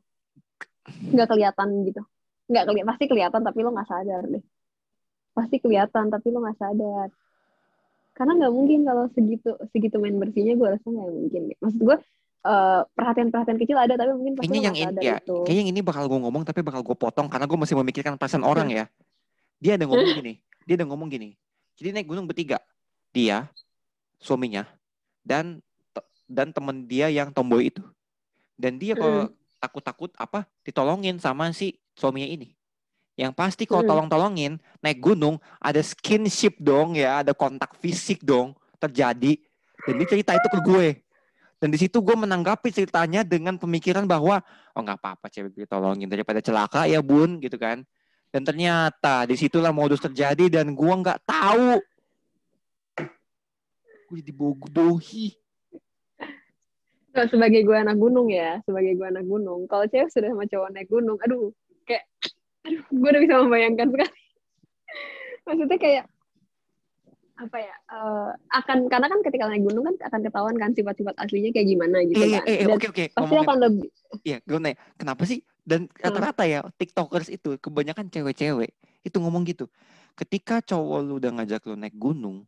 Nggak 1.13 1.29
kelihatan 1.29 1.69
gitu. 1.85 2.03
Nggak 2.49 2.65
kelihatan, 2.65 2.89
pasti 2.89 3.05
kelihatan 3.13 3.41
tapi 3.45 3.59
lo 3.61 3.71
nggak 3.77 3.89
sadar 3.93 4.23
deh. 4.25 4.45
Pasti 5.37 5.57
kelihatan 5.61 6.05
tapi 6.09 6.27
lo 6.33 6.39
nggak 6.41 6.57
sadar. 6.57 7.09
Karena 8.17 8.33
nggak 8.41 8.53
mungkin 8.57 8.81
kalau 8.89 9.05
segitu 9.13 9.53
segitu 9.69 10.01
main 10.01 10.17
bersihnya 10.17 10.57
gue 10.57 10.69
rasa 10.73 10.87
nggak 10.89 11.11
mungkin 11.13 11.43
deh. 11.53 11.59
Maksud 11.61 11.81
gue 11.85 11.97
eh, 12.41 12.81
perhatian-perhatian 12.97 13.59
kecil 13.61 13.77
ada 13.77 13.95
tapi 13.95 14.13
mungkin 14.17 14.33
Kayaknya 14.41 14.61
yang 14.73 14.77
ini 14.77 15.05
ya, 15.05 15.17
itu. 15.21 15.37
kayaknya 15.45 15.61
yang 15.61 15.71
ini 15.77 15.81
bakal 15.85 16.05
gue 16.09 16.21
ngomong 16.21 16.43
tapi 16.45 16.61
bakal 16.65 16.81
gue 16.81 16.97
potong 16.97 17.29
karena 17.29 17.45
gue 17.45 17.59
masih 17.61 17.77
memikirkan 17.77 18.17
perasaan 18.17 18.45
orang 18.45 18.69
ya. 18.73 18.85
Dia 19.61 19.77
ada 19.77 19.85
ngomong 19.85 20.11
gini, 20.25 20.41
dia 20.65 20.75
ada 20.81 20.87
ngomong 20.89 21.09
gini. 21.09 21.37
Jadi 21.77 21.97
naik 21.97 22.09
gunung 22.09 22.29
bertiga, 22.29 22.61
dia, 23.13 23.49
suaminya, 24.21 24.69
dan 25.25 25.61
dan 26.29 26.53
temen 26.53 26.85
dia 26.87 27.09
yang 27.11 27.33
tomboy 27.33 27.69
itu. 27.69 27.83
Dan 28.55 28.77
dia 28.77 28.93
kalau 28.93 29.33
takut-takut 29.57 30.13
apa 30.17 30.45
ditolongin 30.63 31.17
sama 31.17 31.49
si 31.53 31.77
suaminya 31.97 32.29
ini. 32.29 32.53
Yang 33.17 33.33
pasti 33.37 33.63
kalau 33.69 33.85
Mm. 33.85 33.91
tolong-tolongin 33.91 34.53
naik 34.81 35.01
gunung 35.01 35.37
ada 35.61 35.81
skinship 35.85 36.57
dong 36.57 36.97
ya, 36.97 37.21
ada 37.21 37.37
kontak 37.37 37.77
fisik 37.77 38.25
dong 38.25 38.57
terjadi. 38.81 39.37
Dan 39.85 39.93
dia 39.97 40.09
cerita 40.09 40.33
itu 40.37 40.49
ke 40.49 40.61
gue. 40.61 40.87
Dan 41.61 41.69
di 41.69 41.77
situ 41.77 42.01
gue 42.01 42.17
menanggapi 42.17 42.73
ceritanya 42.73 43.21
dengan 43.21 43.61
pemikiran 43.61 44.09
bahwa 44.09 44.41
oh 44.73 44.81
nggak 44.81 44.97
apa-apa 44.97 45.29
cewek 45.29 45.53
gue 45.53 45.67
tolongin 45.69 46.09
daripada 46.09 46.41
celaka 46.41 46.89
ya 46.89 47.05
bun 47.05 47.37
gitu 47.37 47.61
kan. 47.61 47.85
Dan 48.33 48.49
ternyata 48.49 49.29
di 49.29 49.37
situlah 49.37 49.69
modus 49.69 50.01
terjadi 50.01 50.49
dan 50.49 50.73
gue 50.73 50.95
nggak 51.05 51.21
tahu. 51.29 51.77
Gue 54.09 54.17
jadi 54.25 54.33
bodohi. 54.33 55.37
Nah, 57.11 57.27
sebagai 57.27 57.67
gue 57.67 57.75
anak 57.77 57.99
gunung 57.99 58.31
ya, 58.31 58.63
sebagai 58.63 58.95
gue 58.95 59.07
anak 59.07 59.27
gunung, 59.27 59.67
kalau 59.67 59.83
cewek 59.91 60.15
sudah 60.15 60.31
sama 60.31 60.47
cowok 60.47 60.71
naik 60.71 60.87
gunung, 60.87 61.19
aduh, 61.19 61.51
kayak, 61.83 62.07
aduh, 62.63 62.87
gue 62.87 63.09
udah 63.11 63.23
bisa 63.27 63.35
membayangkan 63.43 63.89
sekali. 63.91 64.23
Maksudnya 65.47 65.79
kayak, 65.83 66.05
apa 67.41 67.57
ya, 67.57 67.73
eh, 67.73 68.31
akan, 68.53 68.79
karena 68.93 69.07
kan 69.09 69.21
ketika 69.25 69.45
naik 69.49 69.65
gunung 69.65 69.85
kan 69.89 69.97
akan 70.13 70.21
ketahuan 70.29 70.57
kan 70.61 70.71
sifat-sifat 70.77 71.17
aslinya 71.17 71.51
kayak 71.57 71.69
gimana 71.73 71.97
gitu 72.05 72.21
iya, 72.21 72.45
kan. 72.45 72.45
eh, 72.45 72.57
eh, 72.61 72.67
Dan 72.69 72.77
oke, 72.77 72.87
oke. 72.93 73.05
pasti 73.09 73.17
ngomongin. 73.17 73.47
akan 73.49 73.59
lebih, 73.65 73.89
Iya, 74.21 74.37
gue 74.45 74.59
nanya, 74.61 74.77
kenapa 75.01 75.23
sih? 75.25 75.41
Dan 75.65 75.89
rata-rata 75.97 76.45
ya, 76.45 76.61
tiktokers 76.77 77.33
itu, 77.33 77.57
kebanyakan 77.57 78.13
cewek-cewek, 78.13 78.71
itu 79.01 79.17
ngomong 79.17 79.49
gitu. 79.49 79.65
Ketika 80.13 80.61
cowok 80.61 80.99
lu 81.01 81.17
udah 81.17 81.31
ngajak 81.41 81.65
lu 81.73 81.77
naik 81.81 81.97
gunung, 81.97 82.45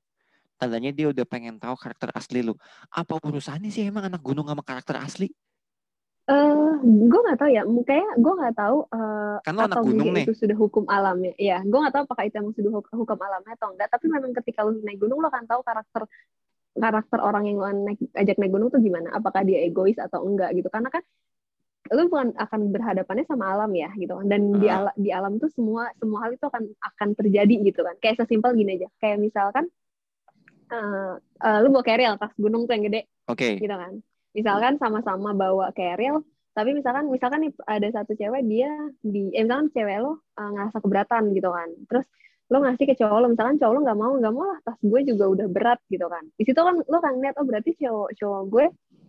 tandanya 0.60 0.92
dia 0.92 1.08
udah 1.08 1.24
pengen 1.24 1.56
tahu 1.56 1.72
karakter 1.80 2.12
asli 2.12 2.44
lu. 2.44 2.52
Apa 2.92 3.16
urusannya 3.24 3.72
sih 3.72 3.88
emang 3.88 4.12
anak 4.12 4.20
gunung 4.20 4.44
sama 4.44 4.60
karakter 4.60 5.00
asli? 5.00 5.32
Eh 6.22 6.72
gue 6.82 7.20
nggak 7.26 7.38
tahu 7.40 7.50
ya, 7.50 7.62
kayak 7.82 8.10
gue 8.14 8.32
nggak 8.38 8.54
tahu 8.54 8.78
eh, 8.94 9.36
Kan 9.42 9.58
atau 9.58 9.82
gunung 9.82 10.06
mungkin 10.06 10.22
nih. 10.22 10.24
itu 10.30 10.34
sudah 10.38 10.54
hukum 10.54 10.84
alamnya. 10.86 11.32
Iya, 11.34 11.58
gue 11.66 11.78
nggak 11.82 11.94
tahu 11.98 12.04
apakah 12.06 12.24
itu 12.30 12.36
emang 12.38 12.54
sudah 12.54 12.70
huk- 12.78 12.94
hukum 12.94 13.18
alamnya 13.18 13.52
atau 13.58 13.68
enggak. 13.74 13.88
Tapi 13.90 14.06
memang 14.06 14.30
ketika 14.38 14.62
lu 14.62 14.78
naik 14.86 15.02
gunung 15.02 15.18
lo 15.18 15.26
akan 15.26 15.44
tahu 15.50 15.60
karakter 15.66 16.02
karakter 16.72 17.18
orang 17.20 17.44
yang 17.50 17.56
lo 17.58 17.66
naik, 17.68 17.98
ajak 18.14 18.36
naik 18.38 18.52
gunung 18.54 18.70
tuh 18.70 18.78
gimana. 18.78 19.10
Apakah 19.12 19.42
dia 19.42 19.66
egois 19.66 19.98
atau 19.98 20.22
enggak 20.22 20.54
gitu. 20.54 20.70
Karena 20.70 20.88
kan 20.94 21.02
lu 21.90 22.06
bukan 22.06 22.30
akan 22.38 22.60
berhadapannya 22.70 23.26
sama 23.26 23.44
alam 23.52 23.70
ya 23.74 23.90
gitu 23.98 24.14
kan. 24.14 24.26
Dan 24.30 24.62
di 24.62 24.70
Ah. 24.70 24.78
alam 24.86 24.94
di 24.94 25.10
alam 25.10 25.32
tuh 25.42 25.50
semua 25.50 25.90
semua 25.98 26.18
hal 26.22 26.38
itu 26.38 26.46
akan 26.46 26.64
akan 26.78 27.08
terjadi 27.18 27.54
gitu 27.66 27.82
kan. 27.82 27.98
Kayak 27.98 28.22
sesimpel 28.22 28.54
gini 28.54 28.78
aja. 28.78 28.88
Kayak 29.02 29.18
misalkan 29.18 29.66
eh 30.72 31.12
eh, 31.18 31.58
lu 31.60 31.68
bawa 31.68 31.84
carrier 31.84 32.14
tas 32.16 32.32
gunung 32.38 32.64
tuh 32.64 32.72
yang 32.78 32.86
gede 32.88 33.10
Oke. 33.28 33.58
gitu 33.58 33.74
kan. 33.74 33.98
Misalkan 34.32 34.80
sama-sama 34.80 35.36
bawa 35.36 35.72
carrier, 35.76 36.16
tapi 36.52 36.76
misalkan 36.76 37.08
misalkan 37.08 37.48
nih 37.48 37.52
ada 37.64 37.88
satu 37.92 38.12
cewek 38.12 38.44
dia 38.44 38.72
di 39.00 39.32
eh 39.32 39.44
misalkan 39.44 39.72
cewek 39.72 39.96
lo 40.04 40.20
uh, 40.36 40.50
ngerasa 40.52 40.78
keberatan 40.80 41.32
gitu 41.32 41.48
kan. 41.48 41.68
Terus 41.88 42.06
lo 42.52 42.60
ngasih 42.60 42.84
ke 42.84 42.94
cowok 43.00 43.18
lo, 43.24 43.26
misalkan 43.32 43.56
cowok 43.56 43.72
lo 43.72 43.80
nggak 43.84 43.98
mau, 43.98 44.12
nggak 44.20 44.34
mau 44.36 44.44
lah 44.44 44.58
tas 44.64 44.78
gue 44.80 45.00
juga 45.08 45.24
udah 45.32 45.46
berat 45.48 45.80
gitu 45.88 46.04
kan. 46.08 46.24
Di 46.36 46.44
situ 46.44 46.60
kan 46.60 46.76
lo 46.76 46.98
kan 47.00 47.12
lihat 47.20 47.36
oh 47.40 47.46
berarti 47.48 47.72
cowok 47.76 48.10
cowok 48.20 48.42
gue 48.52 48.66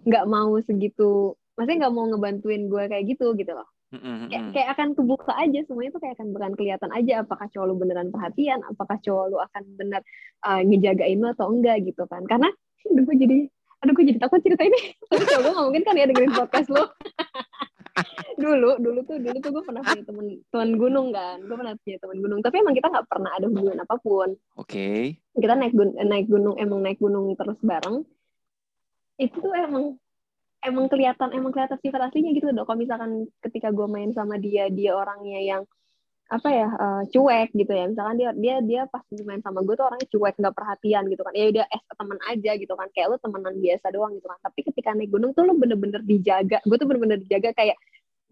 nggak 0.07 0.25
mau 0.27 0.51
segitu, 0.63 1.35
maksudnya 1.55 1.87
nggak 1.87 1.93
mau 1.95 2.05
ngebantuin 2.11 2.63
gue 2.71 2.83
kayak 2.91 3.03
gitu 3.11 3.35
gitu 3.35 3.51
loh. 3.55 3.67
Mm-mm, 3.93 4.49
kayak, 4.49 4.73
akan 4.73 4.97
kebuka 4.97 5.37
aja 5.37 5.61
semuanya 5.69 5.93
tuh 5.93 6.01
kayak 6.01 6.17
akan 6.17 6.33
bakalan 6.33 6.55
kelihatan 6.57 6.89
aja 6.97 7.13
apakah 7.21 7.45
cowok 7.53 7.65
lu 7.69 7.75
beneran 7.77 8.09
perhatian 8.09 8.59
apakah 8.65 8.97
cowok 9.05 9.25
lu 9.29 9.37
akan 9.37 9.63
bener 9.77 10.01
uh, 10.49 10.65
ngejagain 10.65 11.21
lu 11.21 11.29
atau 11.29 11.53
enggak 11.53 11.85
gitu 11.85 12.01
kan 12.09 12.25
karena 12.25 12.49
gue 13.05 13.15
jadi 13.21 13.37
aduh 13.83 13.91
gue 13.91 14.05
jadi 14.07 14.19
takut 14.23 14.39
cerita 14.39 14.63
ini. 14.63 14.95
Tapi 15.11 15.23
gue 15.27 15.51
nggak 15.51 15.65
mungkin 15.67 15.83
kan 15.83 15.99
ya 15.99 16.07
dengerin 16.07 16.33
podcast 16.33 16.71
lu. 16.71 16.83
Dulu 18.33 18.81
dulu 18.81 19.05
tuh 19.05 19.21
dulu 19.21 19.37
tuh 19.37 19.51
gue 19.53 19.63
pernah 19.69 19.85
punya 19.85 20.01
temen 20.01 20.27
teman 20.49 20.71
gunung 20.81 21.07
kan. 21.13 21.37
Gue 21.45 21.53
pernah 21.53 21.77
punya 21.77 21.97
teman 22.01 22.17
gunung. 22.25 22.39
Tapi 22.41 22.55
emang 22.65 22.73
kita 22.73 22.87
nggak 22.89 23.05
pernah 23.05 23.31
ada 23.37 23.45
hubungan 23.45 23.77
apa 23.85 23.95
pun. 24.01 24.29
Oke. 24.57 25.21
kita 25.37 25.53
naik 25.53 25.77
gun 25.77 25.93
naik 26.01 26.25
gunung 26.25 26.57
emang 26.57 26.81
naik 26.81 26.97
gunung 26.97 27.37
terus 27.37 27.59
bareng. 27.61 28.01
Itu 29.21 29.37
tuh 29.37 29.53
emang 29.53 30.01
emang 30.65 30.89
kelihatan 30.89 31.29
emang 31.37 31.51
kelihatan 31.53 31.77
sifat 31.83 32.09
aslinya 32.09 32.31
gitu 32.33 32.49
loh 32.49 32.63
kalau 32.63 32.79
misalkan 32.79 33.27
ketika 33.43 33.69
gue 33.69 33.85
main 33.85 34.09
sama 34.15 34.39
dia 34.39 34.71
dia 34.71 34.95
orangnya 34.95 35.39
yang 35.43 35.61
apa 36.31 36.49
ya 36.49 36.67
eh, 36.71 37.01
cuek 37.11 37.49
gitu 37.53 37.71
ya. 37.71 37.85
Misalkan 37.91 38.15
dia 38.15 38.31
dia 38.33 38.55
dia 38.63 38.81
pas 38.87 39.03
main 39.27 39.43
sama 39.43 39.59
gue 39.61 39.75
tuh 39.75 39.85
orangnya 39.85 40.07
cuek 40.07 40.35
nggak 40.39 40.55
perhatian 40.55 41.03
gitu 41.11 41.21
kan. 41.21 41.33
Ya 41.35 41.45
udah 41.51 41.65
es 41.67 41.83
teman 41.93 42.19
aja 42.25 42.51
gitu 42.57 42.73
kan. 42.73 42.87
Kayak 42.95 43.07
lu 43.11 43.17
temenan 43.19 43.55
biasa 43.59 43.85
doang 43.93 44.11
gitu 44.17 44.27
kan. 44.31 44.39
Tapi 44.41 44.59
ketika 44.71 44.89
naik 44.95 45.11
gunung 45.11 45.31
tuh 45.35 45.43
lu 45.43 45.53
bener-bener 45.59 46.01
dijaga. 46.01 46.63
Gue 46.63 46.77
tuh 46.79 46.87
bener-bener 46.89 47.19
dijaga 47.21 47.51
kayak 47.53 47.77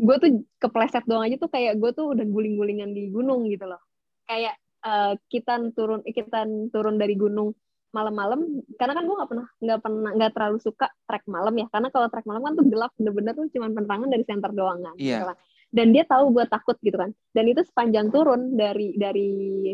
gue 0.01 0.15
tuh 0.17 0.29
kepleset 0.57 1.05
doang 1.05 1.27
aja 1.29 1.35
tuh 1.37 1.51
kayak 1.51 1.77
gue 1.77 1.91
tuh 1.93 2.15
udah 2.15 2.25
guling-gulingan 2.25 2.89
di 2.95 3.11
gunung 3.13 3.45
gitu 3.51 3.69
loh. 3.69 3.81
Kayak 4.25 4.55
eh, 4.81 5.13
kita 5.29 5.61
turun 5.77 6.01
kita 6.07 6.47
turun 6.73 6.95
dari 6.97 7.13
gunung 7.13 7.53
malam-malam. 7.91 8.65
Karena 8.79 8.97
kan 8.97 9.03
gue 9.05 9.15
nggak 9.19 9.29
pernah 9.29 9.47
nggak 9.61 9.79
pernah 9.83 10.11
nggak 10.15 10.31
terlalu 10.33 10.57
suka 10.63 10.87
trek 11.05 11.27
malam 11.29 11.53
ya. 11.53 11.67
Karena 11.69 11.93
kalau 11.93 12.07
trek 12.09 12.25
malam 12.25 12.41
kan 12.41 12.53
tuh 12.57 12.65
gelap 12.65 12.91
bener-bener 12.97 13.35
tuh 13.37 13.45
cuma 13.53 13.69
penerangan 13.69 14.09
dari 14.09 14.23
center 14.25 14.49
doang 14.55 14.79
kan 14.81 14.95
Iya. 14.97 15.21
gitu 15.21 15.25
kan. 15.29 15.37
Dan 15.71 15.95
dia 15.95 16.03
tahu 16.03 16.35
gue 16.35 16.45
takut 16.51 16.75
gitu 16.83 16.99
kan 16.99 17.15
dan 17.31 17.47
itu 17.47 17.63
sepanjang 17.63 18.11
turun 18.11 18.59
dari 18.59 18.91
dari 18.99 19.29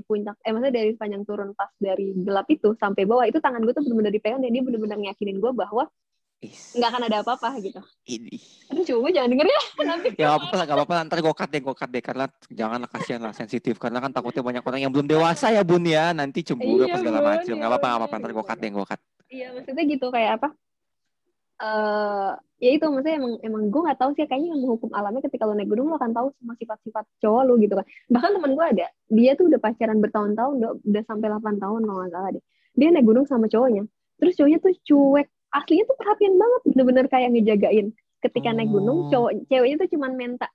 puncak 0.05 0.37
eh 0.45 0.53
maksudnya 0.53 0.75
dari 0.85 0.89
sepanjang 0.93 1.23
turun 1.25 1.49
pas 1.57 1.73
dari 1.81 2.13
gelap 2.21 2.47
itu 2.53 2.77
sampai 2.77 3.03
bawah 3.09 3.25
itu 3.25 3.41
tangan 3.41 3.65
gue 3.65 3.73
tuh 3.73 3.81
bener-bener 3.81 4.13
dipegang 4.13 4.39
dan 4.39 4.53
dia 4.53 4.61
bener-bener 4.61 4.97
ngiyakinin 5.01 5.41
gue 5.41 5.51
bahwa 5.57 5.89
nggak 6.37 6.89
akan 6.93 7.03
ada 7.09 7.25
apa-apa 7.25 7.49
gitu 7.65 7.81
Ini. 8.05 8.37
aduh 8.69 8.85
coba 8.85 9.09
jangan 9.09 9.29
denger 9.33 9.47
ya 9.49 9.61
nanti 9.89 10.07
Ya 10.13 10.37
apa-apa 10.37 10.53
lah, 10.53 10.65
nggak 10.69 10.77
apa-apa. 10.81 11.05
Ntar 11.09 11.19
gue 11.25 11.33
cut 11.33 11.49
deh, 11.49 11.61
gue 11.61 11.75
cut 11.77 11.89
deh. 11.89 12.03
Karena 12.05 12.25
janganlah 12.49 12.89
kasihan 12.89 13.21
lah, 13.21 13.33
sensitif. 13.33 13.77
Karena 13.81 14.01
kan 14.01 14.13
takutnya 14.13 14.45
banyak 14.45 14.63
orang 14.65 14.81
yang 14.81 14.91
belum 14.93 15.09
dewasa 15.09 15.49
ya 15.49 15.61
bun 15.65 15.81
ya. 15.85 16.13
Nanti 16.13 16.41
cemburu 16.45 16.85
Iya, 16.85 16.93
apa 16.93 16.97
segala 17.01 17.19
macam. 17.25 17.53
Nggak 17.57 17.69
apa-apa, 17.73 17.85
nggak 17.85 17.99
apa-apa. 18.01 18.15
Ntar 18.21 18.31
gue 18.33 18.45
cut 18.45 18.57
deh, 18.61 18.69
gue 18.69 18.85
cut. 18.85 18.99
Iya 19.27 19.47
maksudnya 19.51 19.83
gitu 19.89 20.07
kayak 20.13 20.31
apa? 20.41 20.49
Eh 21.57 22.31
ya 22.57 22.69
itu 22.73 22.85
maksudnya 22.89 23.17
emang 23.21 23.33
emang 23.41 23.63
gue 23.73 23.81
nggak 23.85 23.99
tahu 24.01 24.09
sih 24.17 24.25
kayaknya 24.29 24.49
yang 24.53 24.61
menghukum 24.65 24.89
alamnya 24.93 25.21
ketika 25.25 25.45
lo 25.45 25.53
naik 25.53 25.69
gunung 25.69 25.87
lo 25.89 25.97
akan 25.97 26.13
tahu 26.13 26.27
semua 26.37 26.55
sifat-sifat 26.57 27.05
cowok 27.21 27.41
lo 27.47 27.53
gitu 27.57 27.73
kan. 27.77 27.85
Bahkan 28.13 28.29
teman 28.37 28.51
gue 28.57 28.65
ada 28.77 28.85
dia 29.09 29.31
tuh 29.37 29.45
udah 29.49 29.59
pacaran 29.61 29.97
bertahun-tahun 30.01 30.53
udah, 30.61 30.71
udah 30.85 31.03
sampai 31.09 31.27
8 31.33 31.57
tahun 31.63 31.81
kalau 31.85 31.99
nggak 32.05 32.13
salah 32.13 32.29
deh. 32.33 32.43
Dia 32.77 32.87
naik 32.93 33.05
gunung 33.09 33.25
sama 33.25 33.45
cowoknya 33.49 33.83
terus 34.17 34.33
cowoknya 34.37 34.59
tuh 34.65 34.73
cuek 34.87 35.27
aslinya 35.53 35.83
tuh 35.89 35.95
perhatian 36.01 36.33
banget 36.41 36.61
bener-bener 36.73 37.05
kayak 37.09 37.29
ngejagain. 37.33 37.87
Ketika 38.21 38.49
naik 38.53 38.69
gunung 38.73 38.97
Oh. 39.05 39.09
cowok 39.13 39.31
ceweknya 39.49 39.75
tuh 39.81 39.89
cuman 39.97 40.11
minta 40.17 40.47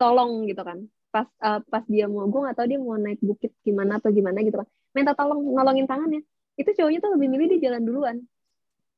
tolong 0.00 0.44
gitu 0.48 0.60
kan. 0.64 0.78
Pas 1.12 1.26
eh, 1.28 1.60
pas 1.68 1.84
dia 1.88 2.04
mau 2.08 2.24
gue 2.28 2.40
nggak 2.40 2.56
tahu 2.56 2.66
dia 2.68 2.78
mau 2.80 2.96
naik 2.96 3.20
bukit 3.20 3.52
gimana 3.64 3.96
atau 4.00 4.08
gimana 4.12 4.40
gitu 4.44 4.56
kan. 4.60 4.68
Minta 4.96 5.12
tolong 5.16 5.40
nolongin 5.44 5.84
tangannya. 5.88 6.20
Itu 6.56 6.70
cowoknya 6.76 7.00
tuh 7.00 7.10
lebih 7.16 7.28
milih 7.32 7.46
dia 7.56 7.60
jalan 7.72 7.82
duluan 7.84 8.16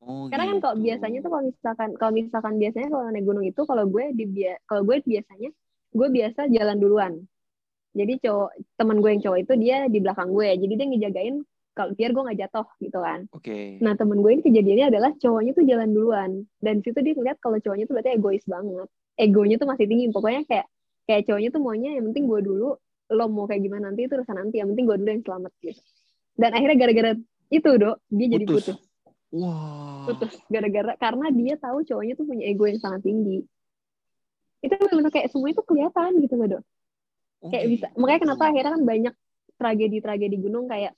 Oh, 0.03 0.27
karena 0.27 0.51
kan 0.51 0.59
kalau 0.59 0.75
gitu. 0.79 0.85
biasanya 0.91 1.19
tuh 1.23 1.31
kalau 1.31 1.45
misalkan 1.47 1.89
kalau 1.95 2.13
misalkan 2.13 2.55
biasanya 2.59 2.89
kalau 2.91 3.05
naik 3.15 3.23
gunung 3.23 3.47
itu 3.47 3.63
kalau 3.63 3.85
gue 3.87 4.05
di 4.19 4.25
kalau 4.67 4.83
gue 4.83 4.97
biasanya 5.07 5.51
gue 5.93 6.09
biasa 6.11 6.41
jalan 6.51 6.77
duluan. 6.83 7.13
Jadi 7.93 8.13
cowok 8.25 8.51
teman 8.81 8.97
gue 9.05 9.11
yang 9.13 9.23
cowok 9.23 9.39
itu 9.45 9.53
dia 9.61 9.77
di 9.87 9.99
belakang 10.01 10.33
gue. 10.33 10.49
Jadi 10.59 10.73
dia 10.75 10.87
ngejagain 10.89 11.37
kalau 11.73 11.91
biar 11.95 12.11
gue 12.13 12.23
nggak 12.25 12.41
jatuh 12.49 12.67
gitu 12.83 12.99
kan. 12.99 13.21
Oke. 13.33 13.79
nah 13.81 13.97
temen 13.97 14.19
gue 14.21 14.31
ini 14.33 14.43
kejadiannya 14.45 14.87
adalah 14.93 15.11
cowoknya 15.21 15.53
tuh 15.55 15.65
jalan 15.69 15.89
duluan. 15.93 16.31
Dan 16.59 16.75
situ 16.83 16.99
dia 16.99 17.15
ngeliat 17.15 17.39
kalau 17.39 17.61
cowoknya 17.63 17.85
tuh 17.87 17.95
berarti 17.95 18.11
egois 18.17 18.45
banget. 18.49 18.89
Egonya 19.15 19.57
tuh 19.61 19.69
masih 19.71 19.87
tinggi. 19.87 20.11
Pokoknya 20.11 20.43
kayak 20.49 20.67
kayak 21.07 21.23
cowoknya 21.31 21.51
tuh 21.53 21.61
maunya 21.63 21.91
yang 21.95 22.05
penting 22.11 22.25
gue 22.27 22.41
dulu 22.43 22.69
lo 23.13 23.25
mau 23.29 23.45
kayak 23.45 23.61
gimana 23.61 23.93
nanti 23.93 24.09
itu 24.09 24.13
urusan 24.19 24.37
nanti. 24.41 24.57
Yang 24.59 24.69
penting 24.75 24.85
gue 24.89 24.97
dulu 24.99 25.11
yang 25.13 25.23
selamat 25.23 25.53
gitu. 25.63 25.81
Dan 26.33 26.51
akhirnya 26.57 26.77
gara-gara 26.81 27.11
itu 27.53 27.71
dok 27.77 27.97
dia 28.09 28.27
jadi 28.35 28.45
Putus. 28.49 28.92
Wah. 29.33 30.05
putus 30.12 30.37
gara-gara 30.53 30.93
karena 31.01 31.27
dia 31.33 31.55
tahu 31.57 31.81
cowoknya 31.89 32.15
tuh 32.21 32.27
punya 32.29 32.45
ego 32.53 32.69
yang 32.69 32.81
sangat 32.81 33.01
tinggi. 33.01 33.41
Itu 34.61 34.77
benar 34.77 35.09
kayak 35.09 35.33
semua 35.33 35.49
itu 35.51 35.62
kelihatan 35.65 36.21
gitu 36.21 36.37
loh 36.37 36.49
dok 36.59 36.65
kayak 37.51 37.67
bisa 37.67 37.87
gitu. 37.91 37.99
makanya 37.99 38.21
kenapa 38.23 38.43
akhirnya 38.55 38.73
kan 38.79 38.83
banyak 38.87 39.15
tragedi-tragedi 39.59 40.37
gunung 40.39 40.67
kayak 40.71 40.93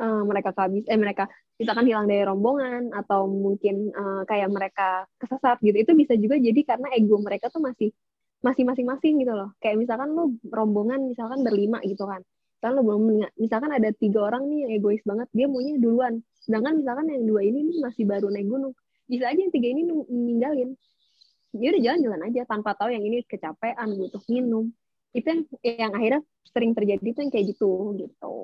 eh, 0.00 0.22
mereka 0.24 0.50
kabis 0.56 0.84
eh 0.88 0.96
mereka 0.96 1.28
misalkan 1.60 1.84
hilang 1.84 2.08
dari 2.08 2.24
rombongan 2.24 2.96
atau 2.96 3.28
mungkin 3.28 3.92
eh, 3.92 4.22
kayak 4.24 4.48
mereka 4.48 5.04
kesesat 5.20 5.60
gitu. 5.60 5.76
Itu 5.76 5.92
bisa 5.92 6.16
juga 6.16 6.40
jadi 6.40 6.60
karena 6.64 6.88
ego 6.96 7.20
mereka 7.20 7.52
tuh 7.52 7.60
masih 7.60 7.92
masih 8.42 8.64
masing-masing 8.64 9.20
gitu 9.20 9.32
loh. 9.36 9.52
Kayak 9.60 9.84
misalkan 9.84 10.16
lu 10.16 10.40
rombongan 10.48 11.12
misalkan 11.12 11.44
berlima 11.44 11.78
gitu 11.84 12.08
kan 12.08 12.24
kan 12.62 12.78
lo 12.78 12.86
belum 12.86 13.26
misalkan 13.34 13.74
ada 13.74 13.90
tiga 13.90 14.22
orang 14.30 14.46
nih 14.46 14.58
yang 14.62 14.72
egois 14.78 15.02
banget 15.02 15.26
dia 15.34 15.50
maunya 15.50 15.74
duluan. 15.82 16.22
Sedangkan 16.46 16.78
misalkan 16.78 17.10
yang 17.10 17.26
dua 17.26 17.42
ini 17.42 17.66
nih 17.66 17.78
masih 17.82 18.06
baru 18.06 18.30
naik 18.30 18.46
gunung. 18.46 18.72
Bisa 19.10 19.26
aja 19.26 19.40
yang 19.42 19.50
tiga 19.50 19.66
ini 19.66 19.82
ning- 19.82 20.06
ninggalin. 20.08 20.70
Dia 21.52 21.68
udah 21.74 21.82
jalan-jalan 21.82 22.20
aja 22.30 22.40
tanpa 22.46 22.70
tahu 22.78 22.94
yang 22.94 23.02
ini 23.02 23.26
kecapean 23.26 23.88
butuh 23.98 24.22
minum. 24.30 24.70
Itu 25.10 25.26
yang 25.26 25.42
yang 25.66 25.92
akhirnya 25.92 26.22
sering 26.54 26.72
terjadi 26.72 27.08
tuh 27.12 27.20
yang 27.26 27.32
kayak 27.34 27.46
gitu 27.50 27.70
gitu. 27.98 28.36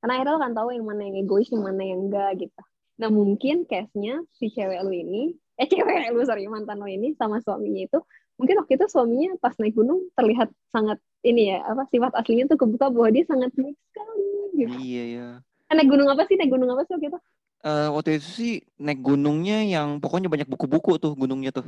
Karena 0.00 0.12
akhirnya 0.16 0.34
lo 0.34 0.40
kan 0.40 0.52
tahu 0.56 0.68
yang 0.72 0.86
mana 0.88 1.02
yang 1.04 1.16
egois 1.20 1.48
yang 1.52 1.62
mana 1.62 1.82
yang 1.84 2.00
enggak 2.08 2.40
gitu. 2.40 2.62
Nah 2.98 3.10
mungkin 3.12 3.68
case-nya 3.68 4.24
si 4.34 4.48
cewek 4.48 4.80
lu 4.80 4.96
ini 4.96 5.36
eh 5.58 5.66
cewek 5.68 6.10
lu 6.14 6.24
sorry 6.24 6.48
mantan 6.48 6.80
lo 6.80 6.88
ini 6.88 7.12
sama 7.20 7.38
suaminya 7.44 7.84
itu 7.84 7.98
mungkin 8.38 8.54
waktu 8.62 8.78
itu 8.78 8.86
suaminya 8.86 9.34
pas 9.42 9.52
naik 9.58 9.74
gunung 9.74 10.06
terlihat 10.14 10.48
sangat 10.70 11.02
ini 11.26 11.50
ya 11.50 11.58
apa 11.66 11.90
sifat 11.90 12.14
aslinya 12.14 12.46
tuh 12.46 12.56
kebuka 12.56 12.86
bahwa 12.88 13.10
dia 13.10 13.26
sangat 13.26 13.50
baik 13.58 13.74
sekali 13.90 14.30
gitu. 14.54 14.74
Iya 14.78 15.04
ya. 15.04 15.28
Naik 15.74 15.88
gunung 15.90 16.08
apa 16.08 16.22
sih 16.30 16.38
naik 16.38 16.54
gunung 16.54 16.70
apa 16.70 16.86
sih 16.86 16.94
waktu 16.94 17.10
itu 17.10 17.18
Eh, 17.58 17.88
waktu 17.90 18.22
itu 18.22 18.28
sih 18.38 18.52
naik 18.78 19.02
gunungnya 19.02 19.66
yang 19.66 19.98
pokoknya 19.98 20.30
banyak 20.30 20.46
buku-buku 20.46 20.94
tuh 21.02 21.12
gunungnya 21.18 21.50
tuh. 21.50 21.66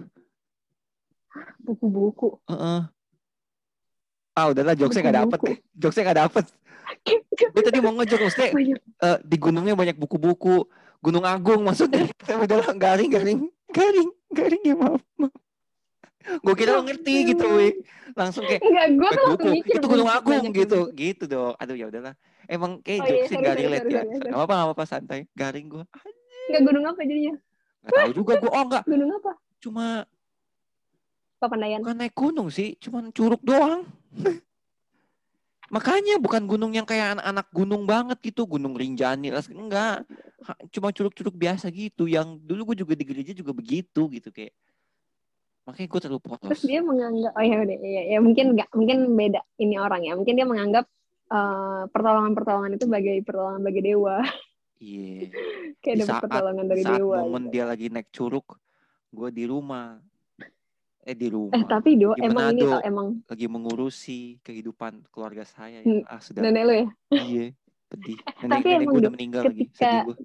buku-buku 1.63 2.39
Heeh. 2.47 2.87
Ah 4.39 4.47
udahlah 4.51 4.79
jokesnya 4.79 5.11
nggak 5.11 5.19
dapet 5.27 5.39
deh. 5.43 5.57
Jokesnya 5.83 6.03
nggak 6.07 6.21
dapet. 6.27 6.45
Gue 7.55 7.63
tadi 7.63 7.79
mau 7.83 7.95
ngejok 7.99 8.19
maksudnya 8.23 8.51
banyak 8.55 8.79
eh, 8.79 9.19
di 9.27 9.37
gunungnya 9.39 9.75
banyak 9.75 9.97
buku-buku. 9.99 10.71
Gunung 11.03 11.27
Agung 11.27 11.67
maksudnya. 11.67 12.07
Tapi 12.23 12.45
udah 12.47 12.71
garing 12.79 13.11
garing 13.11 13.41
garing 13.75 14.11
garing 14.31 14.63
ya 14.63 14.75
maaf. 14.79 15.03
maaf. 15.19 15.35
Gue 16.21 16.55
kira 16.55 16.77
lo 16.77 16.85
ngerti 16.85 17.33
gitu, 17.33 17.47
weh. 17.49 17.73
Langsung 18.13 18.45
kayak 18.45 18.61
enggak 18.61 18.87
gue 18.93 19.11
tuh 19.11 19.25
langsung 19.25 19.53
mikir 19.57 19.75
itu 19.81 19.87
Gunung 19.89 20.11
Agung 20.11 20.45
gitu. 20.53 20.81
gitu 20.93 21.25
dong. 21.25 21.55
Aduh 21.57 21.77
ya 21.79 21.87
udahlah. 21.89 22.15
Emang 22.51 22.83
kayak 22.83 23.01
Oh 23.01 23.07
iya, 23.07 23.11
jokesnya 23.15 23.31
sorry, 23.31 23.41
nggak 23.41 23.55
sorry, 23.55 23.65
relate 23.65 23.89
ya. 23.89 24.03
nggak 24.05 24.43
apa 24.43 24.55
nggak 24.55 24.75
apa 24.75 24.85
santai. 24.85 25.21
Garing 25.33 25.67
gue 25.71 25.85
enggak 26.51 26.63
gunung 26.67 26.85
apa 26.91 27.01
jadinya? 27.07 27.35
Nggak 27.81 27.93
tahu 27.95 28.13
juga 28.13 28.33
gue 28.37 28.51
oh 28.51 28.65
enggak 28.67 28.85
gunung 28.85 29.11
apa? 29.17 29.33
Cuma 29.63 29.87
Papandayan. 31.41 31.81
Bukan 31.81 31.97
naik 31.97 32.13
gunung 32.13 32.49
sih 32.53 32.77
cuman 32.77 33.09
curug 33.17 33.41
doang. 33.41 33.89
Makanya 35.75 36.19
bukan 36.19 36.45
gunung 36.51 36.75
yang 36.75 36.85
kayak 36.85 37.17
anak-anak 37.17 37.47
gunung 37.55 37.83
banget 37.89 38.19
gitu. 38.21 38.45
Gunung 38.45 38.77
Rinjani 38.77 39.33
enggak. 39.33 40.05
Cuma 40.75 40.91
curug-curug 40.91 41.33
biasa 41.33 41.71
gitu. 41.73 42.11
Yang 42.11 42.43
dulu 42.45 42.75
gue 42.75 42.85
juga 42.85 42.93
di 42.99 43.05
gereja 43.09 43.33
juga 43.33 43.55
begitu 43.57 44.11
gitu 44.11 44.29
kayak 44.35 44.53
makanya 45.63 45.89
gue 45.89 46.01
terlalu 46.01 46.21
polos 46.21 46.41
terus 46.47 46.63
dia 46.65 46.81
menganggap 46.81 47.33
oh 47.33 47.45
ya 47.45 47.57
udah 47.61 47.79
ya, 47.79 48.03
ya 48.11 48.19
mungkin 48.19 48.45
enggak 48.57 48.69
mungkin 48.73 48.99
beda 49.13 49.41
ini 49.57 49.77
orang 49.77 50.03
ya 50.03 50.13
mungkin 50.17 50.35
dia 50.35 50.47
menganggap 50.49 50.85
eh, 51.31 51.83
pertolongan-pertolongan 51.89 52.75
itu 52.75 52.85
sebagai 52.89 53.17
pertolongan 53.23 53.63
bagi 53.63 53.81
dewa 53.85 54.17
iya 54.81 55.29
kayak 55.85 55.97
Di 55.97 56.01
dapat 56.03 56.09
saat- 56.09 56.23
pertolongan 56.27 56.67
dari 56.67 56.83
saat 56.83 56.97
dewa 56.97 57.17
momen 57.23 57.43
gitu. 57.47 57.53
dia 57.55 57.65
lagi 57.69 57.87
naik 57.89 58.09
curug 58.11 58.47
gue 59.11 59.29
di 59.31 59.45
rumah 59.45 59.99
eh 61.01 61.17
di 61.17 61.27
eh 61.27 61.33
rumah 61.33 61.65
tapi 61.65 61.97
do 61.97 62.13
Di 62.13 62.23
emang 62.23 62.53
ini 62.53 62.63
tau 62.63 62.81
emang 62.85 63.07
lagi 63.25 63.47
mengurusi 63.49 64.37
kehidupan 64.41 65.09
keluarga 65.09 65.43
saya 65.43 65.81
ya. 65.81 66.05
Ah 66.05 66.21
sudah 66.21 66.45
nenek 66.45 66.63
lu 66.69 66.75
ya 66.77 66.87
iya 67.25 67.47
pedih. 67.89 68.19
Nenek, 68.41 68.53
Tapi 68.55 68.69
nenek 68.69 68.77
emang 68.79 68.93
gue 68.93 69.01
udah 69.03 69.13
meninggal 69.13 69.43
lagi. 69.49 69.65
ketika 69.67 69.81
Sedih 69.81 70.01
gue. 70.07 70.17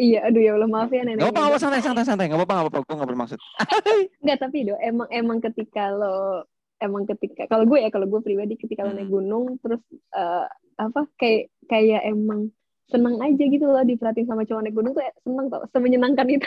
Iya 0.00 0.24
aduh 0.24 0.40
ya 0.40 0.54
Allah 0.54 0.66
maaf 0.66 0.88
ya 0.88 1.02
nenek 1.02 1.20
Gak 1.20 1.30
apa 1.30 1.40
apa 1.44 1.56
santai 1.58 1.78
santai 1.78 2.02
santai. 2.02 2.26
Gak 2.26 2.34
apa 2.34 2.42
apa 2.42 2.54
gak 2.54 2.64
apa 2.64 2.68
apa. 2.72 2.78
Gue 2.82 2.96
gak 2.96 3.06
bermaksud. 3.06 3.38
Enggak, 4.24 4.38
tapi 4.40 4.64
do 4.64 4.74
emang 4.80 5.06
emang 5.10 5.38
ketika 5.38 5.90
lo 5.90 6.42
emang 6.78 7.04
ketika 7.04 7.46
kalau 7.46 7.64
gue 7.64 7.78
ya 7.78 7.88
kalau 7.88 8.06
gue 8.06 8.20
pribadi 8.20 8.56
ketika 8.56 8.82
lo 8.82 8.90
Hmm. 8.90 8.96
naik 8.98 9.08
gunung 9.08 9.56
terus 9.60 9.80
eh, 10.10 10.46
apa 10.74 11.06
kayak 11.14 11.48
kayak 11.66 12.00
emang 12.04 12.50
seneng 12.88 13.20
aja 13.20 13.44
gitu 13.44 13.62
loh 13.62 13.80
diperhatiin 13.80 14.24
sama 14.24 14.42
cowok 14.42 14.62
naik 14.62 14.74
gunung 14.74 14.90
tuh 14.90 15.00
ya 15.00 15.12
seneng 15.20 15.46
tau 15.46 15.62
semenyenangkan 15.70 16.26
itu 16.26 16.46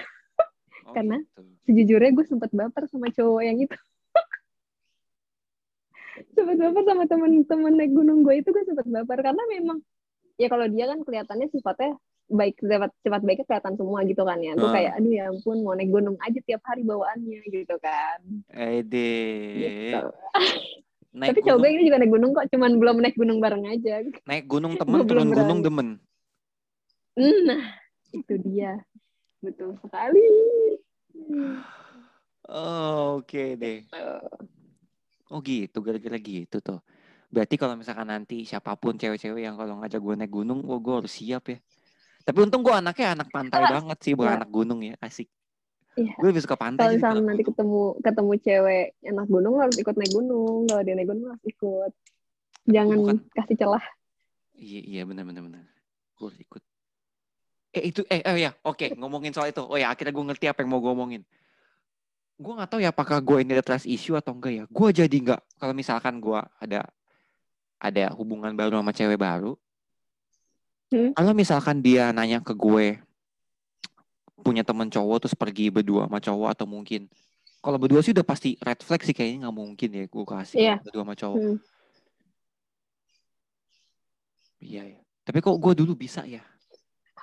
Oh, 0.83 0.91
Karena- 0.97 1.21
gitu. 1.21 1.41
sejujurnya 1.63 2.11
gue 2.11 2.25
sempet 2.25 2.49
baper 2.51 2.83
sama 2.87 3.07
cowok 3.07 3.41
yang 3.41 3.57
itu 3.57 3.71
sempat 6.35 6.55
baper 6.57 6.83
sama 6.83 7.03
temen-temen 7.05 7.71
naik 7.73 7.91
gunung 7.91 8.21
gue 8.21 8.33
itu 8.35 8.47
gue 8.47 8.63
sempat 8.63 8.85
baper 8.85 9.23
karena 9.23 9.41
memang 9.47 9.79
ya 10.35 10.47
kalau 10.47 10.65
dia 10.65 10.85
kan 10.85 11.01
kelihatannya 11.01 11.47
sifatnya 11.47 11.95
baik 12.25 12.55
sifat 12.57 12.91
sifat 12.99 13.21
baiknya 13.21 13.45
kelihatan 13.45 13.75
semua 13.75 13.99
gitu 14.03 14.23
kan 14.23 14.37
ya. 14.37 14.53
Gue 14.53 14.65
Ah. 14.65 14.73
kayak 14.73 14.91
aduh 14.95 15.11
ya 15.11 15.23
ampun 15.27 15.57
mau 15.59 15.73
naik 15.73 15.89
gunung 15.89 16.15
aja 16.17 16.39
tiap 16.39 16.61
hari 16.63 16.81
bawaannya 16.81 17.41
gitu 17.45 17.75
kan. 17.77 18.19
Ede. 18.49 19.11
Gitu. 19.57 19.99
Naik 21.13 21.29
Tapi 21.29 21.45
gunung, 21.45 21.61
ini 21.69 21.85
juga 21.85 22.01
naik 22.01 22.09
gunung 22.09 22.31
kok, 22.33 22.49
cuman 22.49 22.71
belum 22.73 22.97
naik 22.97 23.13
gunung 23.13 23.37
bareng 23.37 23.69
aja. 23.69 24.01
naik 24.25 24.49
gunung 24.49 24.73
temen, 24.81 24.97
Gue 24.97 25.05
turun 25.05 25.29
gunung 25.29 25.61
berani. 25.61 25.61
demen. 25.61 25.87
Nah, 27.45 27.63
itu 28.09 28.33
dia. 28.41 28.81
Betul 29.37 29.77
sekali. 29.77 30.25
Oh, 32.43 33.21
Oke 33.21 33.53
deh. 33.55 33.85
Oh 35.29 35.37
gitu, 35.39 35.79
gara-gara 35.79 36.17
gitu 36.17 36.57
tuh. 36.59 36.81
Berarti 37.29 37.55
kalau 37.55 37.73
misalkan 37.73 38.05
nanti 38.05 38.41
siapa 38.41 38.73
pun 38.73 38.93
cewek-cewek 38.93 39.41
yang 39.41 39.53
kalau 39.53 39.81
ngajak 39.81 39.97
gue 39.97 40.15
naik 40.17 40.29
gunung, 40.29 40.61
gue 40.61 40.77
gue 40.77 40.95
harus 40.97 41.13
siap 41.13 41.45
ya. 41.45 41.57
Tapi 42.23 42.37
untung 42.39 42.63
gue 42.63 42.71
anaknya 42.71 43.19
anak 43.19 43.27
pantai 43.29 43.61
banget 43.67 43.97
sih, 43.99 44.13
bukan 44.15 44.31
Iya. 44.31 44.39
anak 44.39 44.49
gunung 44.49 44.79
ya, 44.79 44.95
asik. 45.03 45.27
Iya. 45.93 46.15
Gue 46.17 46.27
lebih 46.31 46.41
suka 46.41 46.55
pantai. 46.55 46.95
Kalau 46.95 47.19
kalau 47.19 47.21
nanti 47.21 47.43
ketemu 47.43 47.81
ketemu 48.01 48.31
cewek 48.41 48.85
anak 49.05 49.27
gunung 49.29 49.55
harus 49.59 49.75
ikut 49.77 49.93
naik 49.93 50.09
gunung. 50.09 50.65
Kalau 50.65 50.81
dia 50.81 50.95
naik 50.95 51.09
gunung 51.11 51.27
harus 51.29 51.45
ikut. 51.45 51.91
Jangan 52.65 52.97
bukan- 52.97 53.21
kasih 53.35 53.57
celah. 53.59 53.85
Iya 54.55 54.81
iya 54.81 55.01
benar 55.03 55.27
benar 55.27 55.43
benar. 55.43 55.63
Gue 56.15 56.25
harus 56.31 56.39
ikut. 56.39 56.61
Eh 57.73 57.89
itu 57.89 58.01
eh 58.07 58.21
oh 58.23 58.37
ya 58.37 58.51
oke 58.63 58.95
ngomongin 58.95 59.33
soal 59.33 59.49
itu. 59.49 59.61
Oh 59.61 59.77
ya 59.77 59.91
akhirnya 59.91 60.13
gue 60.13 60.25
ngerti 60.31 60.45
apa 60.47 60.63
yang 60.63 60.71
mau 60.71 60.81
gue 60.81 60.89
omongin. 60.89 61.21
Gue 62.39 62.53
nggak 62.55 62.69
tahu 62.71 62.79
ya 62.81 62.89
apakah 62.89 63.21
gue 63.21 63.37
ini 63.45 63.53
ada 63.53 63.61
trust 63.61 63.85
issue 63.85 64.17
atau 64.17 64.33
enggak 64.33 64.53
ya. 64.55 64.63
Gue 64.65 64.89
jadi 64.89 65.13
nggak 65.13 65.41
kalau 65.59 65.73
misalkan 65.75 66.17
gue 66.17 66.39
ada 66.57 66.87
ada 67.77 68.05
hubungan 68.15 68.55
baru 68.55 68.79
sama 68.79 68.89
cewek 68.89 69.19
baru. 69.19 69.53
Hmm. 70.93 71.09
Kalau 71.17 71.33
misalkan 71.33 71.81
dia 71.81 72.13
nanya 72.13 72.37
ke 72.37 72.53
gue 72.53 73.01
punya 74.45 74.61
temen 74.61 74.93
cowok 74.93 75.25
terus 75.25 75.33
pergi 75.33 75.73
berdua 75.73 76.05
sama 76.05 76.21
cowok 76.21 76.49
atau 76.53 76.67
mungkin 76.69 77.09
kalau 77.63 77.79
berdua 77.79 78.03
sih 78.03 78.11
udah 78.11 78.27
pasti 78.27 78.59
red 78.59 78.77
flag 78.83 79.01
sih 79.01 79.15
kayaknya 79.15 79.47
nggak 79.47 79.55
mungkin 79.55 79.89
ya 79.89 80.03
gue 80.05 80.23
kasih 80.27 80.57
Iya. 80.59 80.75
berdua 80.85 81.01
sama 81.01 81.15
cowok. 81.17 81.39
Hmm. 81.41 81.57
Iya 84.61 84.83
ya. 84.85 84.99
Tapi 85.23 85.37
kok 85.41 85.57
gue 85.57 85.73
dulu 85.81 85.93
bisa 85.97 86.21
ya? 86.29 86.43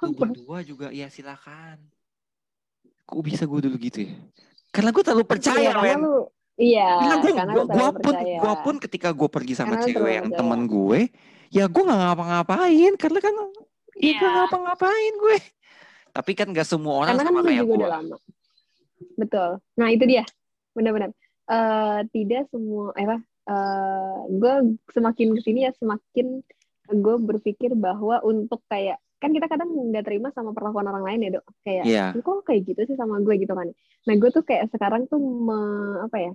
Lu 0.03 0.17
berdua 0.17 0.65
juga 0.67 0.91
ya 0.91 1.07
silakan. 1.13 1.79
Kok 3.07 3.21
bisa 3.23 3.45
gue 3.47 3.61
dulu 3.71 3.77
gitu 3.79 4.09
ya? 4.09 4.17
Karena 4.73 4.91
gue 4.91 5.03
terlalu 5.05 5.27
percaya, 5.29 5.71
karena 5.77 5.95
men. 5.95 6.01
lu 6.03 6.17
Iya, 6.61 6.89
Karena 7.01 7.17
gue, 7.25 7.33
karena 7.33 7.53
gua, 7.57 7.65
gua 7.65 7.89
terlalu 7.89 8.05
pun, 8.05 8.15
gua 8.37 8.55
pun 8.61 8.75
ketika 8.77 9.09
gue 9.17 9.29
pergi 9.33 9.57
sama 9.57 9.81
Karena 9.81 9.87
cewek 9.89 10.13
yang 10.13 10.29
temen 10.29 10.61
gue, 10.69 11.01
ya 11.49 11.65
gue 11.65 11.83
nggak 11.89 12.01
ngapa-ngapain 12.05 12.93
karena 13.01 13.19
kan 13.25 13.35
ya 13.35 13.60
Iya. 14.01 14.19
gak 14.19 14.31
ngapa-ngapain 14.35 15.15
gue. 15.17 15.37
Tapi 16.11 16.33
kan 16.35 16.47
gak 16.51 16.65
semua 16.65 16.95
orang 16.99 17.15
Karena 17.15 17.23
kan 17.23 17.31
sama 17.31 17.41
lu 17.41 17.47
kayak 17.47 17.61
juga 17.61 17.69
gue. 17.69 17.79
udah 17.79 17.91
lama. 17.91 18.17
Betul. 19.15 19.51
Nah, 19.77 19.89
itu 19.89 20.05
dia. 20.05 20.25
Benar-benar. 20.73 21.11
Eh, 21.47 22.01
tidak 22.11 22.43
semua 22.49 22.95
eh 22.95 23.05
apa? 23.05 23.19
eh, 23.43 24.19
gue 24.31 24.55
semakin 24.91 25.29
ke 25.35 25.41
sini 25.43 25.67
ya 25.67 25.75
semakin 25.75 26.39
gue 26.87 27.17
berpikir 27.19 27.75
bahwa 27.75 28.23
untuk 28.23 28.63
kayak 28.67 28.97
kan 29.19 29.31
kita 29.31 29.47
kadang 29.47 29.69
nggak 29.69 30.07
terima 30.07 30.31
sama 30.31 30.51
perlakuan 30.51 30.87
orang 30.87 31.03
lain 31.03 31.21
ya 31.27 31.31
dok 31.35 31.45
kayak 31.61 31.85
Iya. 31.85 32.05
"Lu 32.15 32.23
kok 32.23 32.47
kayak 32.47 32.63
gitu 32.65 32.81
sih 32.85 32.95
sama 32.95 33.19
gue 33.19 33.35
gitu 33.37 33.51
kan 33.51 33.67
nah 34.07 34.15
gue 34.15 34.31
tuh 34.31 34.41
kayak 34.41 34.71
sekarang 34.71 35.05
tuh 35.05 35.19
me- 35.19 36.01
apa 36.01 36.17
ya 36.21 36.33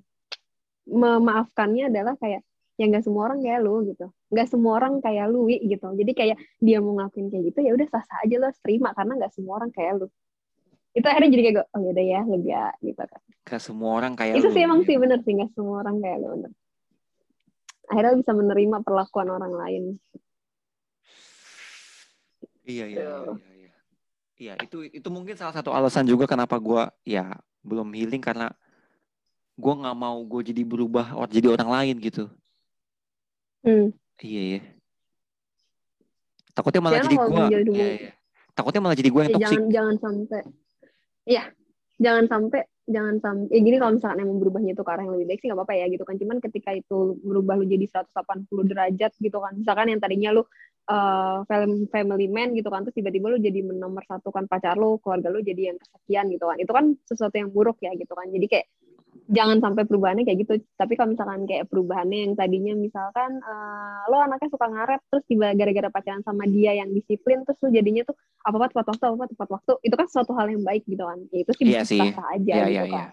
memaafkannya 0.86 1.90
adalah 1.90 2.14
kayak 2.16 2.46
ya 2.76 2.86
nggak 2.86 3.04
semua 3.04 3.32
orang 3.32 3.40
kayak 3.42 3.60
lu 3.64 3.88
gitu 3.88 4.12
nggak 4.34 4.48
semua 4.50 4.82
orang 4.82 4.98
kayak 5.06 5.30
lu 5.30 5.46
Wi, 5.46 5.62
gitu 5.64 5.86
jadi 5.94 6.12
kayak 6.18 6.38
dia 6.58 6.78
mau 6.82 6.98
ngelakuin 6.98 7.30
kayak 7.30 7.44
gitu 7.54 7.60
ya 7.62 7.72
udah 7.78 7.88
sah 7.94 8.04
sah 8.04 8.20
aja 8.26 8.36
lo 8.42 8.50
terima 8.66 8.90
karena 8.98 9.14
nggak 9.22 9.32
semua 9.38 9.54
orang 9.62 9.70
kayak 9.70 9.92
lu 10.02 10.08
itu 10.96 11.06
akhirnya 11.06 11.30
jadi 11.30 11.42
kayak 11.46 11.56
gue 11.62 11.66
oh 11.76 11.80
yaudah 11.84 12.06
ya 12.08 12.22
lega 12.26 12.66
gitu 12.82 13.04
kan 13.04 13.22
Gak 13.46 13.62
semua 13.62 13.90
orang 13.94 14.14
kayak 14.18 14.42
itu 14.42 14.48
lu. 14.50 14.56
sih 14.58 14.62
emang 14.66 14.82
ya. 14.82 14.86
sih 14.90 14.96
bener 14.98 15.20
sih 15.22 15.34
nggak 15.38 15.52
semua 15.54 15.76
orang 15.86 15.96
kayak 16.02 16.18
lu 16.24 16.28
bener 16.34 16.52
akhirnya 17.86 18.10
lu 18.12 18.18
bisa 18.26 18.34
menerima 18.34 18.78
perlakuan 18.82 19.28
orang 19.30 19.54
lain 19.54 19.84
Iya, 22.66 22.86
iya, 22.90 22.98
iya, 22.98 23.14
Gitu. 23.14 23.34
iya, 23.38 23.52
iya. 23.54 23.72
Iya, 24.36 24.54
itu 24.66 24.78
itu 24.90 25.08
mungkin 25.14 25.38
salah 25.38 25.54
satu 25.54 25.70
alasan 25.70 26.04
juga 26.10 26.26
kenapa 26.26 26.58
gue 26.58 26.82
ya 27.06 27.38
belum 27.62 27.94
healing 27.94 28.20
karena 28.20 28.50
gue 29.56 29.74
nggak 29.80 29.96
mau 29.96 30.18
gue 30.26 30.42
jadi 30.50 30.66
berubah 30.66 31.14
or 31.16 31.30
jadi 31.30 31.54
orang 31.54 31.70
lain 31.72 31.96
gitu. 32.02 32.26
hmm. 33.64 33.94
Iya, 34.24 34.42
iya. 34.42 34.62
Takutnya 36.56 36.80
malah 36.80 36.96
Jangan 37.04 37.12
jadi 37.12 37.18
gue. 37.20 37.44
Iya, 37.52 37.60
iya. 38.00 38.12
Takutnya 38.56 38.82
malah 38.82 38.96
jadi 38.96 39.10
gue 39.12 39.22
yang 39.28 39.32
ya, 39.32 39.36
toksik. 39.36 39.52
jangan 39.52 39.68
jangan 39.68 39.96
sampai 40.00 40.42
iya 41.28 41.44
jangan 42.00 42.26
sampai 42.32 42.62
jangan 42.86 43.16
sampai 43.18 43.50
ya 43.50 43.60
gini 43.66 43.78
kalau 43.82 43.94
misalkan 43.98 44.20
emang 44.22 44.38
berubahnya 44.38 44.72
itu 44.78 44.84
ke 44.86 44.92
arah 44.94 45.04
yang 45.04 45.14
lebih 45.18 45.28
baik 45.28 45.40
sih 45.42 45.48
nggak 45.50 45.58
apa-apa 45.58 45.74
ya 45.74 45.86
gitu 45.90 46.04
kan 46.06 46.16
cuman 46.22 46.38
ketika 46.38 46.70
itu 46.78 46.98
berubah 47.26 47.54
lu 47.58 47.66
jadi 47.66 47.86
180 47.90 48.70
derajat 48.70 49.12
gitu 49.18 49.38
kan 49.42 49.54
misalkan 49.58 49.90
yang 49.90 50.00
tadinya 50.00 50.30
lu 50.38 50.44
uh, 50.86 51.42
fam- 51.50 51.88
family 51.90 52.28
man 52.30 52.54
gitu 52.54 52.70
kan 52.70 52.86
terus 52.86 52.94
tiba-tiba 52.94 53.26
lu 53.34 53.40
jadi 53.42 53.60
nomor 53.66 54.06
satu 54.06 54.30
kan 54.30 54.46
pacar 54.46 54.78
lu 54.78 55.02
keluarga 55.02 55.34
lu 55.34 55.42
jadi 55.42 55.74
yang 55.74 55.78
kesekian 55.82 56.30
gitu 56.30 56.46
kan 56.46 56.58
itu 56.62 56.72
kan 56.72 56.86
sesuatu 57.10 57.36
yang 57.36 57.50
buruk 57.50 57.82
ya 57.82 57.92
gitu 57.98 58.14
kan 58.14 58.30
jadi 58.30 58.46
kayak 58.46 58.66
jangan 59.26 59.58
sampai 59.58 59.84
perubahannya 59.90 60.24
kayak 60.26 60.40
gitu. 60.46 60.54
Tapi 60.78 60.94
kalau 60.94 61.14
misalkan 61.14 61.46
kayak 61.50 61.66
perubahannya 61.70 62.20
yang 62.30 62.34
tadinya 62.38 62.74
misalkan 62.78 63.42
uh, 63.42 64.06
lo 64.10 64.22
anaknya 64.22 64.50
suka 64.54 64.66
ngaret 64.70 65.02
terus 65.10 65.24
tiba 65.26 65.54
gara-gara 65.58 65.90
pacaran 65.90 66.22
sama 66.22 66.46
dia 66.46 66.78
yang 66.78 66.94
disiplin 66.94 67.42
terus 67.46 67.58
lu 67.66 67.74
jadinya 67.74 68.06
tuh 68.06 68.14
apa 68.46 68.56
apa 68.62 68.68
tepat 68.70 68.86
waktu 68.94 69.04
apa 69.06 69.16
apa 69.18 69.26
tepat 69.34 69.50
waktu. 69.58 69.74
Itu 69.82 69.96
kan 69.98 70.08
suatu 70.10 70.32
hal 70.38 70.48
yang 70.54 70.62
baik 70.62 70.84
gitu 70.86 71.04
kan. 71.04 71.20
Ya, 71.34 71.38
itu 71.42 71.52
sih 71.58 71.66
bisa 71.66 71.84
sih. 71.86 72.02
sah 72.14 72.28
aja 72.38 72.54
Iya, 72.54 72.66
gitu 72.66 72.74
iya, 72.74 72.84
kan. 72.86 72.94
iya. 72.94 73.06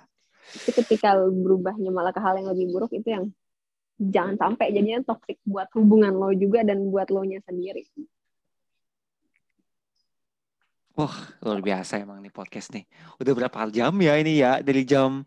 tapi 0.53 0.71
ketika 0.85 1.11
berubahnya 1.23 1.91
malah 1.95 2.13
ke 2.13 2.21
hal 2.21 2.35
yang 2.37 2.51
lebih 2.51 2.67
buruk 2.75 2.93
itu 2.93 3.09
yang 3.09 3.25
jangan 4.03 4.35
sampai 4.37 4.75
jadinya 4.75 5.01
toxic 5.07 5.39
buat 5.47 5.71
hubungan 5.79 6.13
lo 6.19 6.35
juga 6.35 6.67
dan 6.67 6.91
buat 6.91 7.09
lo 7.15 7.23
nya 7.23 7.39
sendiri 7.47 7.87
Luar 11.39 11.59
biasa 11.59 11.97
emang 11.97 12.19
nih 12.19 12.29
podcast 12.29 12.69
nih. 12.71 12.83
Udah 13.17 13.33
berapa 13.33 13.57
jam 13.69 13.93
ya 13.97 14.13
ini 14.17 14.39
ya? 14.39 14.59
Dari 14.59 14.83
jam 14.83 15.23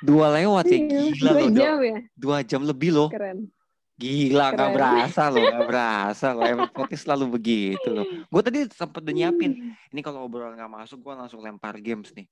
2 0.00 0.36
lewat 0.40 0.64
ya. 0.64 0.76
Iya, 0.76 1.00
Gila 1.12 1.30
dua 1.30 1.36
loh. 1.36 1.48
jam 1.52 1.76
ya 1.80 1.96
Dua 2.14 2.36
jam 2.40 2.60
lebih 2.62 2.90
loh. 2.90 3.08
keren 3.08 3.48
Gila, 3.94 4.56
Keren. 4.56 4.72
berasa 4.72 5.28
loh, 5.28 5.44
nggak 5.44 5.66
berasa 5.68 6.26
loh. 6.32 6.42
Emang 6.42 6.72
podcast 6.72 7.04
selalu 7.04 7.36
begitu 7.36 7.84
loh. 7.92 8.02
Gue 8.26 8.40
tadi 8.40 8.64
sempet 8.72 9.04
udah 9.04 9.12
nyiapin. 9.12 9.76
Ini 9.92 10.00
kalau 10.00 10.24
obrolan 10.24 10.56
nggak 10.56 10.72
masuk, 10.72 11.04
gue 11.04 11.12
langsung 11.12 11.44
lempar 11.44 11.76
games 11.76 12.08
nih. 12.16 12.24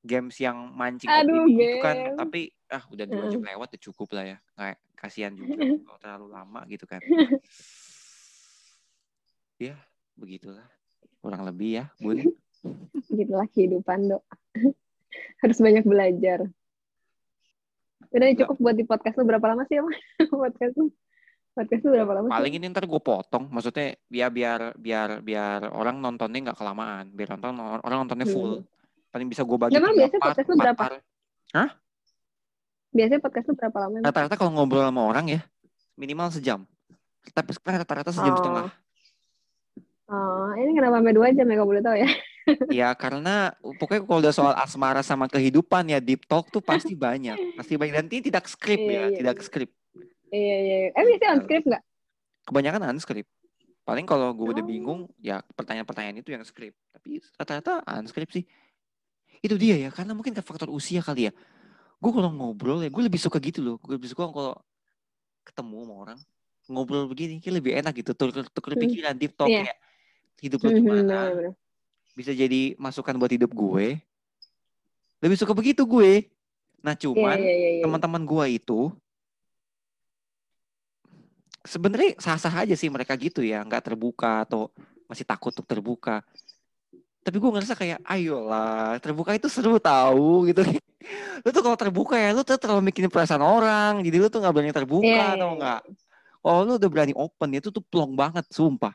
Games 0.00 0.32
yang 0.40 0.72
mancing 0.72 1.12
Aduh, 1.12 1.44
opini 1.44 1.68
itu 1.68 1.76
kan. 1.84 1.96
game. 2.00 2.16
Tapi 2.16 2.40
ah 2.66 2.82
udah 2.88 3.04
dua 3.04 3.24
jam 3.28 3.44
lewat, 3.44 3.68
udah 3.76 3.82
cukup 3.84 4.08
lah 4.16 4.24
ya. 4.24 4.36
Kayak 4.56 4.76
kasihan 4.96 5.32
juga 5.36 5.52
kalau 5.84 5.98
terlalu 6.00 6.26
lama 6.32 6.60
gitu 6.64 6.88
kan. 6.88 7.04
ya, 9.60 9.76
begitulah. 10.16 10.64
Kurang 11.22 11.46
lebih 11.46 11.70
ya, 11.78 11.84
Bun. 11.96 12.18
gitulah 13.18 13.46
kehidupan 13.50 14.06
dok 14.06 14.22
harus 15.42 15.58
banyak 15.58 15.82
belajar 15.82 16.46
udah 18.06 18.28
cukup 18.38 18.56
buat 18.60 18.76
di 18.76 18.84
podcast 18.84 19.18
lu 19.18 19.24
berapa 19.24 19.42
lama 19.42 19.66
sih 19.66 19.82
emang 19.82 19.96
podcast 20.46 20.78
lu 20.78 20.92
podcast 21.52 21.82
lu 21.82 21.90
berapa 21.90 22.12
lama 22.12 22.26
sih 22.28 22.34
Paling 22.38 22.52
ini 22.54 22.66
ntar 22.70 22.84
gue 22.86 23.00
potong, 23.00 23.50
maksudnya 23.50 23.98
biar 24.06 24.30
biar 24.30 24.60
biar 24.78 25.08
biar 25.20 25.60
orang 25.74 25.98
nontonnya 25.98 26.50
nggak 26.50 26.58
kelamaan, 26.60 27.10
biar 27.10 27.34
nonton 27.36 27.52
orang 27.60 27.98
nontonnya 28.06 28.24
full. 28.24 28.62
Paling 29.10 29.26
bisa 29.28 29.42
gue 29.44 29.58
bagi 29.58 29.74
Hmm. 29.74 29.82
Emang 29.82 29.92
tiga 29.92 30.00
biasanya 30.00 30.20
part, 30.20 30.30
podcast 30.32 30.48
lu 30.48 30.56
berapa? 30.56 30.80
part. 30.80 31.00
biasanya 32.92 33.20
podcast 33.20 33.46
lu 33.48 33.54
berapa 33.58 33.78
lama? 33.80 33.94
Rata-rata 34.00 34.34
kalau 34.36 34.50
ngobrol 34.54 34.84
sama 34.86 35.02
orang 35.04 35.26
ya 35.28 35.40
minimal 35.96 36.28
sejam. 36.32 36.60
Tapi 37.32 37.50
sekarang 37.52 37.84
rata-rata 37.84 38.12
sejam 38.12 38.32
Oh. 38.32 38.38
setengah. 38.38 38.66
Oh 40.08 40.50
ini 40.56 40.70
kenapa 40.74 40.98
sampai 40.98 41.14
dua 41.14 41.28
jam 41.30 41.46
ya 41.46 41.54
kalau 41.58 41.68
boleh 41.70 41.84
tahu 41.84 41.96
ya 42.00 42.10
Ya 42.74 42.90
karena 42.98 43.54
pokoknya 43.78 44.02
kalau 44.02 44.18
udah 44.18 44.34
soal 44.34 44.54
asmara 44.58 44.98
sama 45.06 45.30
kehidupan 45.30 45.86
ya 45.86 46.02
deep 46.02 46.26
talk 46.26 46.50
tuh 46.50 46.58
pasti 46.58 46.98
banyak, 46.98 47.38
pasti 47.54 47.78
banyak 47.78 47.94
dan 47.94 48.06
ini 48.10 48.18
tidak 48.18 48.50
skrip 48.50 48.82
Iya, 48.82 48.90
ya, 48.90 49.02
iya, 49.06 49.14
tidak 49.14 49.36
iya. 49.38 49.44
skrip. 49.46 49.70
iya 50.34 50.56
iya 50.58 50.76
eh 50.90 51.02
biasanya 51.06 51.30
on 51.30 51.40
script 51.46 51.66
nggak 51.70 51.82
Kebanyakan 52.42 52.82
unscript. 52.90 53.30
Paling 53.86 54.02
kalau 54.02 54.34
gue 54.34 54.50
udah 54.50 54.58
Oh. 54.58 54.66
bingung 54.66 55.00
ya 55.22 55.38
pertanyaan-pertanyaan 55.54 56.18
itu 56.18 56.34
yang 56.34 56.42
skrip. 56.42 56.74
Tapi 56.90 57.22
rata-rata 57.38 57.86
unscript 57.86 58.34
sih. 58.34 58.44
Itu 59.38 59.54
dia 59.54 59.78
ya, 59.78 59.94
karena 59.94 60.10
mungkin 60.10 60.34
ke 60.34 60.42
faktor 60.42 60.66
usia 60.66 60.98
kali 60.98 61.30
ya. 61.30 61.32
Gue 62.02 62.10
kalau 62.10 62.34
ngobrol 62.34 62.82
ya, 62.82 62.90
gue 62.90 63.02
lebih 63.06 63.22
suka 63.22 63.38
gitu 63.38 63.62
loh. 63.62 63.78
Gue 63.78 63.94
lebih 63.94 64.10
suka 64.10 64.26
kalau 64.26 64.58
ketemu 65.46 65.76
sama 65.86 65.94
orang 65.94 66.18
ngobrol 66.66 67.06
begini, 67.06 67.38
kayak 67.38 67.62
lebih 67.62 67.72
enak 67.78 67.94
gitu. 68.02 68.10
Tukar, 68.18 68.46
tukar 68.50 68.74
Hmm. 68.74 68.82
pikiran, 68.82 69.14
deep 69.14 69.38
talk 69.38 69.46
Iya. 69.46 69.70
kayak 69.70 69.78
hidup 70.42 70.58
lo 70.66 70.68
Hmm, 70.68 70.76
hmm, 70.76 70.84
gimana. 70.84 71.18
Bisa 72.12 72.34
jadi 72.34 72.74
masukan 72.76 73.14
buat 73.16 73.32
hidup 73.32 73.54
gue. 73.54 74.02
Lebih 75.22 75.38
suka 75.38 75.54
begitu 75.54 75.86
gue. 75.86 76.28
Nah 76.82 76.98
iya 76.98 77.02
cuman 77.06 77.38
iya 77.38 77.54
iya 77.54 77.70
iya. 77.78 77.82
teman-teman 77.86 78.26
gue 78.26 78.46
itu 78.58 78.90
sebenarnya 81.62 82.18
sah-sah 82.18 82.66
aja 82.66 82.74
sih 82.74 82.90
mereka 82.90 83.14
gitu 83.14 83.40
ya, 83.42 83.62
nggak 83.62 83.86
terbuka 83.86 84.42
atau 84.46 84.70
masih 85.06 85.22
takut 85.22 85.54
untuk 85.54 85.66
terbuka. 85.66 86.26
Tapi 87.22 87.36
gue 87.38 87.50
ngerasa 87.54 87.78
kayak, 87.78 88.02
ayolah, 88.02 88.98
terbuka 88.98 89.30
itu 89.38 89.46
seru 89.46 89.78
tahu 89.78 90.50
gitu. 90.50 90.66
lu 91.46 91.48
tuh 91.54 91.62
kalau 91.62 91.78
terbuka 91.78 92.18
ya, 92.18 92.34
lu 92.34 92.42
tuh 92.42 92.58
terlalu 92.58 92.90
mikirin 92.90 93.10
perasaan 93.10 93.42
orang, 93.42 94.02
jadi 94.02 94.16
lu 94.18 94.26
tuh 94.26 94.42
nggak 94.42 94.54
berani 94.54 94.74
terbuka 94.74 95.06
Iya, 95.06 95.38
atau 95.38 95.48
iya, 95.54 95.58
nggak. 95.58 95.80
Oh, 96.42 96.66
lu 96.66 96.72
udah 96.74 96.90
berani 96.90 97.14
open, 97.14 97.54
itu 97.54 97.70
tuh 97.70 97.82
plong 97.86 98.18
banget, 98.18 98.42
sumpah. 98.50 98.90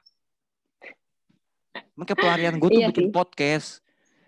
Makanya 1.96 2.18
pelarian 2.18 2.56
gue 2.56 2.70
tuh 2.70 2.82
Iya 2.82 2.90
bikin 2.90 3.08
sih. 3.10 3.14
podcast. 3.14 3.68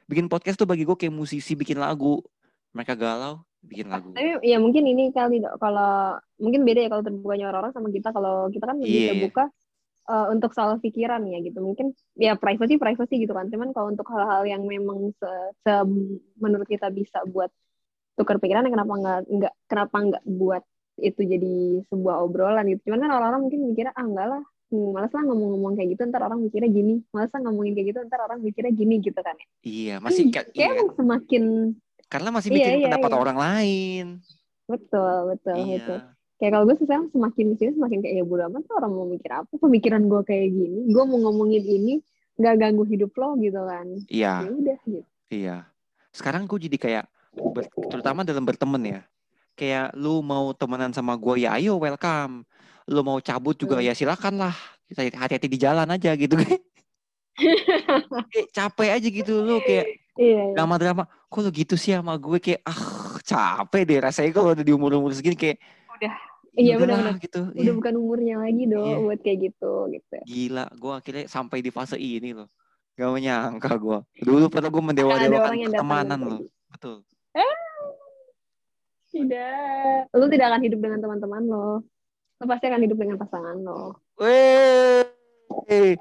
Bikin 0.05 0.25
podcast 0.25 0.57
tuh 0.57 0.65
bagi 0.65 0.83
gue 0.83 0.93
kayak 0.93 1.13
musisi 1.13 1.53
bikin 1.53 1.77
lagu. 1.77 2.19
Mereka 2.69 2.93
galau, 2.93 3.41
bikin 3.59 3.87
lagu. 3.87 4.13
Tapi 4.13 4.41
ya 4.41 4.57
mungkin 4.57 4.83
ini 4.83 5.09
kali 5.09 5.41
Dok, 5.41 5.57
kalau 5.57 6.17
mungkin 6.37 6.61
beda 6.63 6.79
ya 6.81 6.89
kalau 6.89 7.03
terbukanya 7.03 7.45
orang-orang 7.49 7.73
sama 7.73 7.89
kita 7.89 8.09
kalau 8.09 8.49
kita 8.49 8.65
kan 8.65 8.77
lebih 8.77 8.93
Iya. 8.95 9.09
terbuka 9.13 9.43
eh, 10.05 10.27
untuk 10.29 10.51
soal 10.51 10.77
pikiran 10.77 11.21
ya 11.25 11.37
gitu. 11.39 11.61
Mungkin 11.61 11.93
ya 12.15 12.33
privacy 12.33 12.77
privacy 12.77 13.21
gitu 13.21 13.33
kan. 13.33 13.45
Cuman 13.47 13.69
kalau 13.69 13.89
untuk 13.89 14.09
hal-hal 14.09 14.41
yang 14.43 14.65
memang 14.65 15.13
se, 15.13 15.29
se- 15.61 15.85
menurut 16.37 16.65
kita 16.65 16.89
bisa 16.89 17.21
buat 17.25 17.53
tukar 18.17 18.35
pikiran 18.37 18.65
ya 18.65 18.73
kenapa 18.73 18.93
nggak 18.97 19.19
nggak 19.29 19.53
kenapa 19.65 19.95
nggak 20.01 20.23
buat 20.27 20.63
itu 20.99 21.21
jadi 21.23 21.55
sebuah 21.87 22.25
obrolan 22.25 22.65
gitu. 22.67 22.89
Cuman 22.89 22.99
kan 23.01 23.11
orang-orang 23.13 23.41
mungkin 23.45 23.61
mikirnya 23.65 23.93
ah 23.93 24.03
enggak 24.03 24.27
lah 24.27 24.43
Hmm, 24.69 24.93
males 24.93 25.09
lah 25.09 25.25
ngomong-ngomong 25.25 25.73
kayak 25.73 25.97
gitu 25.97 26.01
ntar 26.07 26.21
orang 26.21 26.39
mikirnya 26.39 26.69
gini 26.69 27.01
males 27.09 27.33
lah 27.33 27.41
ngomongin 27.41 27.73
kayak 27.73 27.87
gitu 27.89 27.99
ntar 28.05 28.21
orang 28.21 28.37
mikirnya 28.37 28.69
gini 28.69 29.01
gitu 29.01 29.17
kan 29.17 29.33
ya 29.33 29.47
Iya, 29.61 29.95
masih 29.97 30.23
kayak 30.29 30.45
kayak 30.49 30.61
iya, 30.61 30.77
emang 30.77 30.89
semakin 30.93 31.43
karena 32.05 32.29
masih 32.29 32.49
Iya, 32.49 32.55
mikirin 32.55 32.77
iya, 32.77 32.85
pendapat 32.85 33.09
iya. 33.09 33.17
orang 33.17 33.37
lain. 33.37 34.05
betul 34.65 35.17
betul 35.27 35.55
Iya. 35.57 35.73
betul 35.75 35.97
kayak 36.39 36.51
kalau 36.53 36.63
gue 36.63 36.77
sekarang 36.77 37.05
semakin 37.09 37.45
sini 37.57 37.71
semakin 37.73 37.99
kayak 37.99 38.15
ya 38.15 38.23
bodo 38.23 38.43
amat 38.45 38.61
tuh 38.63 38.75
orang 38.77 38.91
mau 38.93 39.03
mikir 39.03 39.31
apa 39.33 39.51
pemikiran 39.51 40.01
gue 40.05 40.21
kayak 40.23 40.47
gini 40.47 40.79
gue 40.87 41.03
mau 41.03 41.19
ngomongin 41.19 41.63
ini 41.65 41.93
nggak 42.37 42.55
ganggu 42.55 42.83
hidup 42.85 43.11
lo 43.11 43.35
gitu 43.35 43.59
kan 43.59 43.87
Iya, 44.05 44.33
ya 44.45 44.49
udah 44.49 44.77
gitu 44.85 45.07
iya. 45.29 45.57
Sekarang 46.09 46.45
gue 46.45 46.57
jadi 46.59 46.77
kayak 46.77 47.05
ber- 47.53 47.69
terutama 47.85 48.21
dalam 48.21 48.41
berteman 48.41 48.81
ya. 48.81 49.01
Kayak 49.53 49.93
lu 49.93 50.21
mau 50.21 50.53
temenan 50.53 50.89
sama 50.89 51.13
gue 51.13 51.43
ya 51.43 51.53
ayo 51.53 51.77
welcome. 51.77 52.47
Lu 52.89 53.01
mau 53.01 53.21
cabut 53.21 53.53
juga 53.53 53.77
Hmm. 53.77 53.85
ya 53.85 53.93
silakan 53.93 54.41
lah. 54.41 54.55
Kita 54.85 55.05
hati-hati 55.05 55.45
di 55.45 55.57
jalan 55.57 55.85
aja 55.85 56.17
gitu. 56.17 56.33
kayak 58.33 58.49
capek 58.51 58.89
aja 58.91 59.07
gitu 59.07 59.33
lu 59.39 59.61
kayak 59.61 59.85
iya 60.17 60.43
iya. 60.43 60.53
drama-drama. 60.53 61.05
Kok 61.29 61.39
lu 61.39 61.49
gitu 61.53 61.77
sih 61.77 61.93
sama 61.93 62.17
gue 62.17 62.35
kayak 62.37 62.61
ah 62.65 62.81
capek 63.21 63.81
deh 63.85 63.99
rasanya 64.01 64.31
kalau 64.33 64.51
udah 64.51 64.65
di 64.65 64.73
umur-umur 64.73 65.13
segini 65.13 65.37
kayak 65.37 65.57
Udah. 65.93 66.15
"Ya 66.57 66.59
Iya, 66.59 66.73
udahlah," 66.75 67.15
benar-benar. 67.15 67.23
gitu. 67.23 67.41
udah 67.47 67.61
Iya. 67.63 67.71
bukan 67.77 67.93
umurnya 67.95 68.35
lagi 68.41 68.63
dong 68.65 68.83
Iya. 68.83 68.97
buat 68.99 69.19
kayak 69.21 69.37
gitu 69.45 69.71
gitu 69.93 70.15
Gila, 70.25 70.65
gue 70.73 70.91
akhirnya 70.91 71.25
sampai 71.29 71.57
di 71.61 71.69
fase 71.69 71.95
ini 71.95 72.33
loh. 72.33 72.49
Gak 72.97 73.07
menyangka 73.07 73.71
gue. 73.77 73.97
Dulu 74.19 74.45
pernah 74.51 74.67
gue 74.67 74.75
akan 74.75 74.83
ada 74.83 74.89
mendewa-dewakan 74.91 75.39
orang 75.45 75.55
yang 75.55 75.71
datang 75.71 75.87
pertemanan 75.87 76.19
loh. 76.19 76.39
pergi. 76.41 76.47
Betul. 76.67 76.97
tidak 79.09 80.05
lu 80.13 80.25
tidak 80.27 80.45
akan 80.47 80.61
hidup 80.61 80.79
dengan 80.79 80.99
teman-teman 80.99 81.43
lo 81.43 81.69
lo 82.39 82.47
pasti 82.47 82.65
akan 82.71 82.81
hidup 82.87 82.97
dengan 82.97 83.19
pasangan 83.19 83.55
lo 83.59 83.99
Weh. 84.19 85.95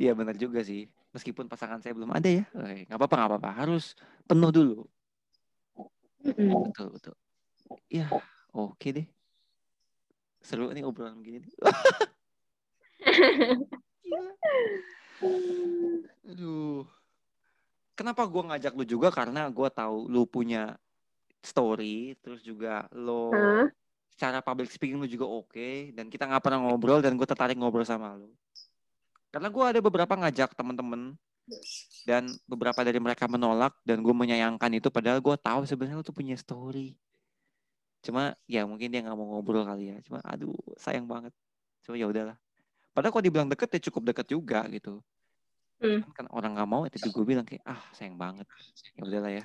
Iya 0.00 0.16
benar 0.16 0.32
juga 0.34 0.64
sih. 0.64 0.88
Meskipun 1.12 1.50
pasangan 1.50 1.82
saya 1.82 1.94
belum 1.94 2.10
ada 2.14 2.26
ya. 2.26 2.44
Nggak 2.88 2.98
apa-apa, 2.98 3.14
nggak 3.14 3.30
apa-apa. 3.30 3.50
Harus 3.52 3.94
penuh 4.24 4.50
dulu. 4.50 4.88
Mm-mm. 6.24 6.70
Betul, 6.70 6.88
betul. 6.96 7.14
Ya, 7.90 8.08
oke 8.54 8.88
deh. 8.90 9.06
Seru 10.40 10.72
nih 10.72 10.86
obrolan 10.86 11.20
begini. 11.20 11.52
Aduh. 16.30 16.86
Kenapa 17.92 18.24
gue 18.24 18.40
ngajak 18.40 18.72
lu 18.72 18.88
juga? 18.88 19.12
Karena 19.12 19.52
gue 19.52 19.68
tahu 19.68 20.08
lu 20.08 20.24
punya 20.24 20.80
story. 21.44 22.16
Terus 22.24 22.40
juga 22.40 22.88
lo 22.96 23.36
Hah? 23.36 23.68
Secara 24.20 24.44
public 24.44 24.68
speaking 24.68 25.00
lu 25.00 25.08
juga 25.08 25.24
oke. 25.24 25.96
Dan 25.96 26.12
kita 26.12 26.28
nggak 26.28 26.44
pernah 26.44 26.60
ngobrol. 26.60 27.00
Dan 27.00 27.16
gue 27.16 27.24
tertarik 27.24 27.56
ngobrol 27.56 27.88
sama 27.88 28.12
lu. 28.20 28.28
Karena 29.32 29.48
gue 29.48 29.64
ada 29.64 29.80
beberapa 29.80 30.12
ngajak 30.12 30.52
temen-temen 30.52 31.16
dan 32.04 32.28
beberapa 32.44 32.84
dari 32.84 33.00
mereka 33.00 33.26
menolak 33.26 33.74
dan 33.82 34.04
gue 34.04 34.14
menyayangkan 34.14 34.70
itu 34.70 34.86
padahal 34.86 35.18
gue 35.18 35.34
tahu 35.40 35.66
sebenarnya 35.66 35.98
lu 35.98 36.04
tuh 36.04 36.12
punya 36.12 36.36
story. 36.36 36.94
Cuma 38.04 38.36
ya 38.44 38.68
mungkin 38.68 38.92
dia 38.92 39.00
nggak 39.00 39.16
mau 39.16 39.38
ngobrol 39.38 39.64
kali 39.64 39.94
ya. 39.94 39.96
Cuma 40.04 40.20
aduh 40.20 40.52
sayang 40.76 41.08
banget. 41.08 41.32
Cuma 41.86 41.96
ya 41.96 42.04
udahlah. 42.04 42.36
Padahal 42.92 43.12
kalau 43.16 43.24
dibilang 43.24 43.48
deket 43.48 43.70
ya 43.72 43.80
cukup 43.88 44.12
deket 44.12 44.26
juga 44.28 44.66
gitu. 44.68 45.00
Hmm. 45.80 46.04
Kan 46.12 46.28
orang 46.28 46.60
nggak 46.60 46.68
mau, 46.68 46.84
tapi 46.92 47.08
gue 47.08 47.24
bilang 47.24 47.46
kayak 47.48 47.64
ah 47.64 47.80
sayang 47.96 48.20
banget. 48.20 48.44
Ya 48.98 49.02
udahlah 49.06 49.32
ya. 49.32 49.44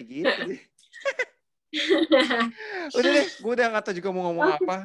Gitu. 0.00 0.56
Udah 2.98 3.10
deh, 3.14 3.26
gue 3.30 3.52
udah 3.54 3.66
nggak 3.70 3.84
tahu 3.86 3.94
juga 3.98 4.10
mau 4.10 4.30
ngomong 4.30 4.50
apa. 4.58 4.76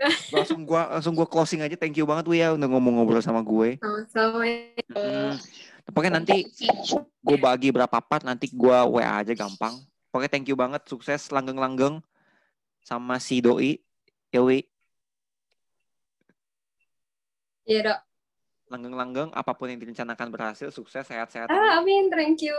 Langsung 0.34 0.64
gue 0.64 0.80
langsung 0.80 1.12
gue 1.12 1.28
closing 1.28 1.60
aja. 1.60 1.76
Thank 1.76 2.00
you 2.00 2.08
banget 2.08 2.24
Wia 2.24 2.56
udah 2.56 2.68
ngomong-ngobrol 2.72 3.20
sama 3.20 3.44
gue. 3.44 3.76
Sama-sama. 3.84 4.48
Hmm. 4.96 5.36
Pokoknya 5.92 6.22
nanti 6.22 6.48
gue 7.20 7.36
bagi 7.36 7.68
berapa 7.68 8.00
part 8.00 8.24
nanti 8.24 8.48
gue 8.48 8.78
WA 8.96 9.20
aja 9.20 9.36
gampang. 9.36 9.76
Pokoknya 10.08 10.32
thank 10.32 10.48
you 10.48 10.56
banget, 10.56 10.80
sukses 10.88 11.28
langgeng-langgeng 11.28 12.00
sama 12.80 13.20
si 13.20 13.44
doi. 13.44 13.76
Ya 14.32 14.40
Wi, 14.40 14.64
Iya 17.70 17.80
dok. 17.86 17.98
Langgeng-langgeng 18.70 19.34
apa 19.34 19.50
pun 19.50 19.66
yang 19.66 19.82
direncanakan 19.82 20.30
berhasil, 20.30 20.70
sukses, 20.70 21.02
sehat-sehat. 21.02 21.50
Ah, 21.50 21.82
amin. 21.82 22.06
Thank 22.06 22.46
you. 22.46 22.54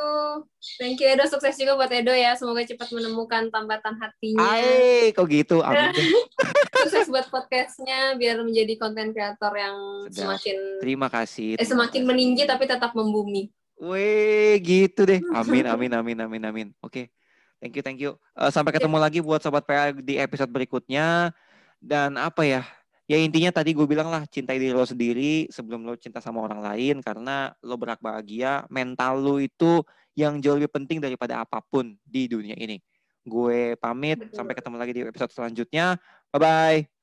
Thank 0.76 1.00
you 1.00 1.08
Edo. 1.08 1.24
Sukses 1.32 1.56
juga 1.56 1.80
buat 1.80 1.88
Edo 1.88 2.12
ya. 2.12 2.36
Semoga 2.36 2.68
cepat 2.68 2.92
menemukan 2.92 3.48
tambatan 3.48 3.96
hatinya. 3.96 4.44
Hai, 4.44 5.16
kok 5.16 5.32
gitu? 5.32 5.64
Amin. 5.64 5.96
Sukses 6.84 7.08
buat 7.08 7.32
podcastnya 7.32 8.20
biar 8.20 8.44
menjadi 8.44 8.76
konten 8.76 9.16
kreator 9.16 9.56
yang 9.56 9.78
Sedap. 10.12 10.36
semakin 10.36 10.58
Terima 10.84 11.08
kasih. 11.08 11.56
eh, 11.56 11.68
semakin 11.68 12.04
meninggi 12.04 12.44
tapi 12.44 12.68
tetap 12.68 12.92
membumi. 12.92 13.48
Wih, 13.80 14.60
gitu 14.62 15.08
deh. 15.08 15.24
Amin, 15.40 15.64
amin, 15.66 15.92
amin, 15.96 16.18
amin, 16.28 16.44
amin. 16.44 16.68
Oke, 16.84 17.08
thank 17.64 17.74
you, 17.74 17.82
thank 17.82 17.98
you. 18.04 18.20
Eh, 18.36 18.52
sampai 18.52 18.76
ketemu 18.76 19.00
lagi 19.00 19.24
buat 19.24 19.40
sobat 19.40 19.64
PA 19.64 19.96
di 19.96 20.20
episode 20.20 20.52
berikutnya. 20.52 21.32
Dan 21.82 22.20
apa 22.20 22.46
ya? 22.46 22.62
Ya 23.12 23.20
intinya 23.20 23.52
tadi 23.52 23.76
gue 23.76 23.84
bilang 23.84 24.08
lah, 24.08 24.24
cintai 24.24 24.56
diri 24.56 24.72
lo 24.72 24.88
sendiri 24.88 25.52
sebelum 25.52 25.84
lo 25.84 26.00
cinta 26.00 26.24
sama 26.24 26.48
orang 26.48 26.64
lain 26.64 27.04
karena 27.04 27.52
lo 27.60 27.76
berhak 27.76 28.00
bahagia. 28.00 28.64
Mental 28.72 29.20
lo 29.20 29.36
itu 29.36 29.84
yang 30.16 30.40
jauh 30.40 30.56
lebih 30.56 30.72
penting 30.72 31.04
daripada 31.04 31.44
apa 31.44 31.60
pun 31.60 31.92
di 32.08 32.32
dunia 32.32 32.56
ini. 32.56 32.80
Gue 33.28 33.76
pamit, 33.76 34.16
Betul. 34.16 34.32
sampai 34.40 34.54
ketemu 34.56 34.76
lagi 34.80 34.94
di 34.96 35.02
episode 35.04 35.32
selanjutnya. 35.36 36.00
Bye 36.32 36.40
bye. 36.40 37.01